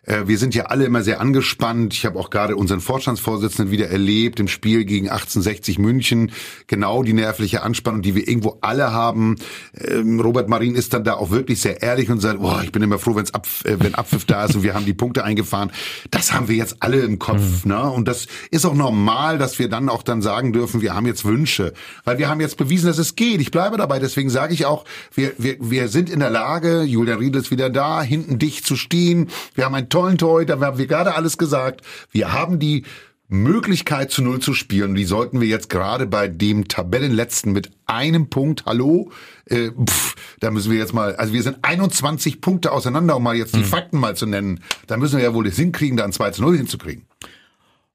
Äh, 0.06 0.28
wir 0.28 0.38
sind 0.38 0.56
ja 0.56 0.66
alle 0.66 0.86
immer 0.86 1.04
sehr 1.04 1.20
angespannt. 1.22 1.94
Ich 1.94 2.06
habe 2.06 2.20
auch 2.20 2.30
gerade 2.30 2.56
unseren 2.56 2.82
Vorstandsvorsitzenden 2.82 3.72
wieder 3.72 3.90
erlebt 3.90 4.40
im 4.40 4.48
Spiel 4.48 4.86
gegen 4.86 5.10
1860 5.10 5.80
München. 5.80 6.32
Genau 6.68 7.04
die 7.04 7.14
nervliche 7.14 7.64
Anspannung, 7.64 8.02
die 8.02 8.16
wir 8.16 8.28
irgendwo 8.28 8.58
alle 8.62 8.92
haben. 8.92 9.36
Ähm, 9.78 10.20
Robert 10.20 10.50
Marin 10.50 10.76
ist 10.76 10.94
dann 10.94 11.04
da 11.04 11.16
auch 11.16 11.32
wirklich 11.32 11.62
sehr 11.62 11.82
ehrlich 11.82 12.10
und 12.10 12.20
sagt, 12.20 12.42
boah, 12.42 12.62
ich 12.64 12.72
bin 12.72 12.82
immer 12.82 13.00
froh, 13.00 13.16
wenn's 13.16 13.34
ab, 13.34 13.48
äh, 13.64 13.78
wenn 13.80 13.96
Abpfiff 14.04 14.26
da 14.26 14.46
ist 14.46 14.56
und 14.56 14.64
wir 14.64 14.74
haben 14.74 14.86
die 14.86 14.94
Punkte 14.94 15.24
eingefahren. 15.24 15.72
Das 16.12 16.34
haben 16.34 16.48
wir 16.48 16.56
jetzt 16.56 16.78
alle 16.80 17.00
im 17.00 17.20
Kopf. 17.20 17.66
Mhm. 17.66 17.72
Ne? 17.72 17.92
Und 17.92 18.08
das 18.08 18.28
ist 18.52 18.66
auch 18.66 18.76
normal, 18.76 19.38
dass 19.38 19.60
wir 19.60 19.70
dann 19.70 19.90
auch 19.90 20.04
dann 20.04 20.22
sagen 20.22 20.54
dürfen, 20.54 20.82
wir 20.82 20.94
haben 20.94 21.06
jetzt 21.06 21.26
Wünsche. 21.26 21.74
Weil 22.04 22.18
wir 22.18 22.30
haben 22.30 22.42
jetzt 22.42 22.58
bewiesen, 22.58 22.88
dass 22.88 22.98
es 22.98 23.16
geht. 23.16 23.40
Ich 23.42 23.52
bleibe 23.52 23.78
dabei. 23.78 24.00
Deswegen 24.00 24.30
sage 24.30 24.54
ich 24.54 24.66
auch, 24.66 24.86
wir, 25.14 25.34
wir, 25.38 25.58
wir 25.60 25.88
sind 25.88 26.10
in 26.10 26.20
der 26.20 26.30
Lage, 26.30 26.84
Julian 26.84 27.20
Riedel 27.20 27.42
ist 27.42 27.52
wieder 27.52 27.70
da, 27.70 28.02
hinten 28.02 28.40
dicht 28.40 28.66
zu 28.66 28.76
stehen. 28.76 29.30
Wir 29.56 29.66
haben 29.66 29.76
ein 29.76 29.90
tollen 29.94 30.18
Torhüter, 30.18 30.60
wir 30.60 30.68
haben 30.68 30.78
wir 30.80 30.88
gerade 30.88 31.14
alles 31.14 31.38
gesagt. 31.38 31.82
Wir 32.12 32.34
haben 32.34 32.58
die 32.58 32.84
Möglichkeit 33.28 34.12
zu 34.12 34.24
Null 34.24 34.40
zu 34.40 34.54
spielen. 34.54 34.96
Die 34.96 35.06
sollten 35.06 35.40
wir 35.40 35.48
jetzt 35.48 35.70
gerade 35.70 36.08
bei 36.08 36.28
dem 36.28 36.68
Tabellenletzten 36.68 37.52
mit 37.52 37.70
einem 37.86 38.30
Punkt, 38.30 38.66
hallo, 38.66 39.12
äh, 39.46 39.70
pff, 39.70 40.16
da 40.40 40.50
müssen 40.50 40.72
wir 40.72 40.80
jetzt 40.80 40.94
mal, 40.94 41.16
also 41.16 41.32
wir 41.32 41.44
sind 41.44 41.58
21 41.62 42.42
Punkte 42.42 42.72
auseinander, 42.72 43.16
um 43.16 43.24
mal 43.24 43.36
jetzt 43.36 43.56
die 43.56 43.60
mhm. 43.60 43.66
Fakten 43.66 44.00
mal 44.00 44.16
zu 44.16 44.26
nennen. 44.26 44.62
Da 44.88 44.98
müssen 44.98 45.18
wir 45.18 45.24
ja 45.24 45.34
wohl 45.34 45.46
das 45.46 45.56
hinkriegen, 45.56 45.96
da 45.96 46.06
ein 46.06 46.12
2 46.12 46.32
zu 46.32 46.42
0 46.42 46.58
hinzukriegen. 46.58 47.06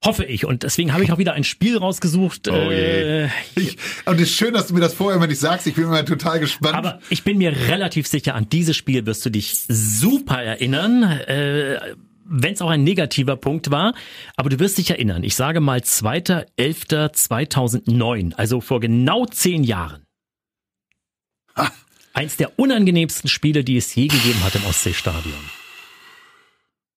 Hoffe 0.04 0.24
ich. 0.24 0.44
Und 0.44 0.62
deswegen 0.62 0.92
habe 0.92 1.02
ich 1.02 1.10
auch 1.10 1.18
wieder 1.18 1.32
ein 1.32 1.42
Spiel 1.42 1.76
rausgesucht. 1.76 2.48
Oh 2.48 2.70
je. 2.70 3.24
Äh, 3.24 3.28
ich, 3.56 3.76
und 4.04 4.16
es 4.16 4.30
ist 4.30 4.36
schön, 4.36 4.54
dass 4.54 4.68
du 4.68 4.74
mir 4.74 4.80
das 4.80 4.94
vorher 4.94 5.16
immer 5.16 5.26
nicht 5.26 5.40
sagst. 5.40 5.66
Ich 5.66 5.74
bin 5.74 5.84
immer 5.84 6.04
total 6.04 6.38
gespannt. 6.38 6.76
Aber 6.76 7.00
ich 7.10 7.24
bin 7.24 7.38
mir 7.38 7.52
relativ 7.68 8.06
sicher, 8.06 8.36
an 8.36 8.48
dieses 8.48 8.76
Spiel 8.76 9.06
wirst 9.06 9.26
du 9.26 9.30
dich 9.30 9.64
super 9.68 10.40
erinnern. 10.40 11.02
Äh, 11.02 11.80
wenn 12.28 12.52
es 12.52 12.62
auch 12.62 12.70
ein 12.70 12.84
negativer 12.84 13.34
Punkt 13.36 13.72
war. 13.72 13.94
Aber 14.36 14.50
du 14.50 14.60
wirst 14.60 14.78
dich 14.78 14.90
erinnern, 14.90 15.24
ich 15.24 15.34
sage 15.34 15.58
mal 15.60 15.80
2.11.2009, 15.80 18.34
also 18.34 18.60
vor 18.60 18.78
genau 18.80 19.26
zehn 19.26 19.64
Jahren. 19.64 20.04
Ha. 21.56 21.72
Eins 22.12 22.36
der 22.36 22.56
unangenehmsten 22.58 23.28
Spiele, 23.28 23.64
die 23.64 23.76
es 23.76 23.92
je 23.94 24.08
gegeben 24.08 24.42
hat 24.44 24.54
im 24.54 24.64
Ostseestadion. 24.66 25.34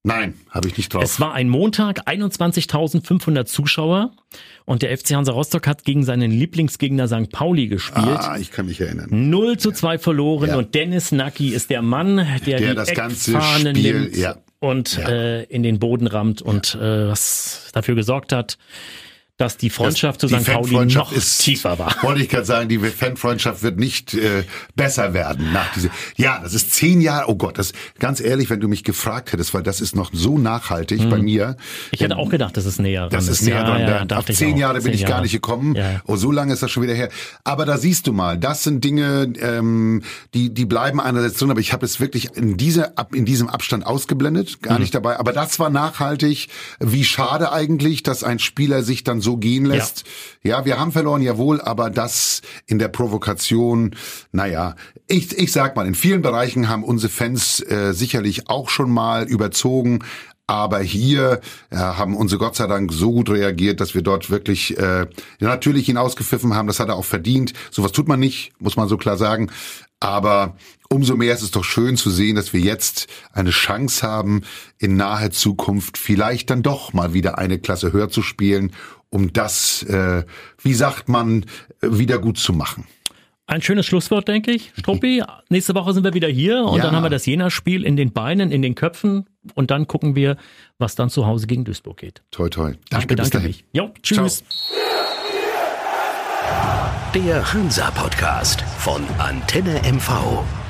Nein, 0.03 0.33
habe 0.49 0.67
ich 0.67 0.77
nicht 0.77 0.93
drauf. 0.93 1.03
Es 1.03 1.19
war 1.19 1.33
ein 1.33 1.47
Montag, 1.47 2.07
21.500 2.07 3.45
Zuschauer 3.45 4.11
und 4.65 4.81
der 4.81 4.97
FC 4.97 5.11
Hansa 5.11 5.31
Rostock 5.31 5.67
hat 5.67 5.83
gegen 5.83 6.03
seinen 6.03 6.31
Lieblingsgegner 6.31 7.07
St. 7.07 7.31
Pauli 7.31 7.67
gespielt. 7.67 8.07
Ah, 8.07 8.37
ich 8.39 8.51
kann 8.51 8.65
mich 8.65 8.81
erinnern. 8.81 9.07
0 9.29 9.57
zu 9.57 9.71
2 9.71 9.99
verloren 9.99 10.49
ja. 10.49 10.57
und 10.57 10.73
Dennis 10.73 11.11
Nacki 11.11 11.49
ist 11.49 11.69
der 11.69 11.83
Mann, 11.83 12.17
der, 12.17 12.39
der 12.39 12.69
die 12.69 12.75
das 12.75 12.93
ganze 12.93 13.39
Spiel, 13.39 13.73
nimmt. 13.73 14.17
Ja 14.17 14.37
und 14.61 14.95
ja. 14.97 15.09
äh, 15.09 15.43
in 15.45 15.63
den 15.63 15.79
Boden 15.79 16.07
rammt 16.07 16.41
und 16.41 16.75
äh, 16.75 17.07
was 17.07 17.69
dafür 17.73 17.95
gesorgt 17.95 18.31
hat, 18.31 18.57
dass 19.41 19.57
die 19.57 19.71
Freundschaft 19.71 20.21
das, 20.21 20.29
zu 20.29 20.39
St. 20.39 20.51
Pauli 20.51 20.85
noch 20.93 21.11
ist, 21.11 21.39
tiefer 21.39 21.79
war. 21.79 21.95
Wollte 22.03 22.21
ich 22.21 22.29
gerade 22.29 22.45
sagen, 22.45 22.69
die 22.69 22.77
Fanfreundschaft 22.77 23.63
wird 23.63 23.79
nicht 23.79 24.13
äh, 24.13 24.43
besser 24.75 25.15
werden 25.15 25.51
nach 25.51 25.73
diese. 25.73 25.89
Ja, 26.15 26.39
das 26.43 26.53
ist 26.53 26.73
zehn 26.73 27.01
Jahre. 27.01 27.27
Oh 27.27 27.35
Gott, 27.35 27.57
das 27.57 27.73
ganz 27.97 28.21
ehrlich, 28.21 28.51
wenn 28.51 28.59
du 28.59 28.67
mich 28.67 28.83
gefragt 28.83 29.33
hättest, 29.33 29.55
weil 29.55 29.63
das 29.63 29.81
ist 29.81 29.95
noch 29.95 30.11
so 30.13 30.37
nachhaltig 30.37 31.01
mhm. 31.01 31.09
bei 31.09 31.17
mir. 31.17 31.57
Ich 31.89 32.01
hätte 32.01 32.17
auch 32.17 32.29
gedacht, 32.29 32.55
das 32.55 32.67
ist 32.67 32.79
näher. 32.79 33.09
Das 33.09 33.27
ist 33.27 33.41
näher 33.41 33.55
ja, 33.55 33.63
dran. 33.63 34.07
Ja, 34.09 34.17
auf 34.17 34.25
zehn 34.25 34.57
Jahre 34.57 34.75
bin 34.75 34.83
zehn 34.83 34.93
ich 34.93 35.01
Jahre. 35.01 35.13
gar 35.13 35.21
nicht 35.21 35.31
gekommen. 35.31 35.75
Ja. 35.75 36.01
Oh, 36.05 36.17
so 36.17 36.31
lange 36.31 36.53
ist 36.53 36.61
das 36.61 36.69
schon 36.69 36.83
wieder 36.83 36.93
her. 36.93 37.09
Aber 37.43 37.65
da 37.65 37.79
siehst 37.79 38.05
du 38.05 38.13
mal, 38.13 38.37
das 38.37 38.63
sind 38.63 38.83
Dinge, 38.83 39.33
ähm, 39.41 40.03
die 40.35 40.53
die 40.53 40.65
bleiben 40.65 40.99
einerseits 40.99 41.39
drin, 41.39 41.49
aber 41.49 41.61
ich 41.61 41.73
habe 41.73 41.83
es 41.83 41.99
wirklich 41.99 42.37
in 42.37 42.57
dieser 42.57 42.93
in 43.11 43.25
diesem 43.25 43.49
Abstand 43.49 43.87
ausgeblendet, 43.87 44.61
gar 44.61 44.75
mhm. 44.75 44.81
nicht 44.81 44.93
dabei. 44.93 45.17
Aber 45.17 45.33
das 45.33 45.57
war 45.57 45.71
nachhaltig. 45.71 46.49
Wie 46.79 47.03
schade 47.03 47.51
eigentlich, 47.51 48.03
dass 48.03 48.23
ein 48.23 48.37
Spieler 48.37 48.83
sich 48.83 49.03
dann 49.03 49.19
so 49.19 49.30
so 49.31 49.37
gehen 49.37 49.65
lässt. 49.65 50.03
Ja. 50.43 50.57
ja, 50.57 50.65
wir 50.65 50.79
haben 50.79 50.91
verloren, 50.91 51.21
jawohl, 51.21 51.61
aber 51.61 51.89
das 51.89 52.41
in 52.67 52.79
der 52.79 52.89
Provokation, 52.89 53.95
naja, 54.31 54.75
ich, 55.07 55.37
ich 55.37 55.51
sag 55.51 55.75
mal, 55.75 55.87
in 55.87 55.95
vielen 55.95 56.21
Bereichen 56.21 56.67
haben 56.67 56.83
unsere 56.83 57.11
Fans 57.11 57.59
äh, 57.61 57.93
sicherlich 57.93 58.49
auch 58.49 58.69
schon 58.69 58.91
mal 58.91 59.23
überzogen, 59.27 59.99
aber 60.47 60.79
hier 60.79 61.39
äh, 61.69 61.77
haben 61.77 62.17
unsere 62.17 62.39
Gott 62.39 62.57
sei 62.57 62.67
Dank 62.67 62.91
so 62.91 63.11
gut 63.11 63.29
reagiert, 63.29 63.79
dass 63.79 63.95
wir 63.95 64.01
dort 64.01 64.29
wirklich 64.29 64.77
äh, 64.77 65.07
natürlich 65.39 65.87
ihn 65.87 65.97
ausgepfiffen 65.97 66.53
haben. 66.55 66.67
Das 66.67 66.81
hat 66.81 66.89
er 66.89 66.95
auch 66.95 67.05
verdient. 67.05 67.53
Sowas 67.71 67.93
tut 67.93 68.09
man 68.09 68.19
nicht, 68.19 68.51
muss 68.59 68.75
man 68.75 68.89
so 68.89 68.97
klar 68.97 69.17
sagen. 69.17 69.49
Aber 70.01 70.57
umso 70.89 71.15
mehr 71.15 71.33
ist 71.33 71.43
es 71.43 71.51
doch 71.51 71.63
schön 71.63 71.95
zu 71.95 72.09
sehen, 72.09 72.35
dass 72.35 72.51
wir 72.51 72.59
jetzt 72.59 73.07
eine 73.31 73.51
Chance 73.51 74.05
haben, 74.05 74.41
in 74.77 74.97
naher 74.97 75.31
Zukunft 75.31 75.97
vielleicht 75.97 76.49
dann 76.49 76.63
doch 76.63 76.91
mal 76.91 77.13
wieder 77.13 77.37
eine 77.37 77.59
Klasse 77.59 77.93
höher 77.93 78.09
zu 78.09 78.21
spielen 78.21 78.73
um 79.11 79.31
das, 79.31 79.83
äh, 79.83 80.23
wie 80.61 80.73
sagt 80.73 81.07
man, 81.09 81.45
wieder 81.81 82.17
gut 82.17 82.37
zu 82.37 82.53
machen. 82.53 82.87
Ein 83.45 83.61
schönes 83.61 83.85
Schlusswort, 83.85 84.29
denke 84.29 84.51
ich. 84.51 84.71
Struppi, 84.79 85.23
nächste 85.49 85.75
Woche 85.75 85.93
sind 85.93 86.05
wir 86.05 86.13
wieder 86.13 86.29
hier 86.29 86.63
und 86.63 86.77
ja. 86.77 86.83
dann 86.83 86.95
haben 86.95 87.03
wir 87.03 87.09
das 87.09 87.25
Jena-Spiel 87.25 87.83
in 87.83 87.97
den 87.97 88.13
Beinen, 88.13 88.49
in 88.49 88.61
den 88.61 88.75
Köpfen 88.75 89.25
und 89.55 89.71
dann 89.71 89.87
gucken 89.87 90.15
wir, 90.15 90.37
was 90.77 90.95
dann 90.95 91.09
zu 91.09 91.25
Hause 91.27 91.47
gegen 91.47 91.65
Duisburg 91.65 91.97
geht. 91.97 92.23
Toi, 92.31 92.49
toi. 92.49 92.73
Danke, 92.89 93.03
ich 93.03 93.07
bedanke 93.07 93.39
mich. 93.41 93.65
Jo, 93.73 93.91
tschüss. 94.01 94.43
Ciao. 94.45 95.01
Der 97.13 97.53
Hansa-Podcast 97.53 98.61
von 98.77 99.05
Antenne 99.19 99.81
MV. 99.83 100.60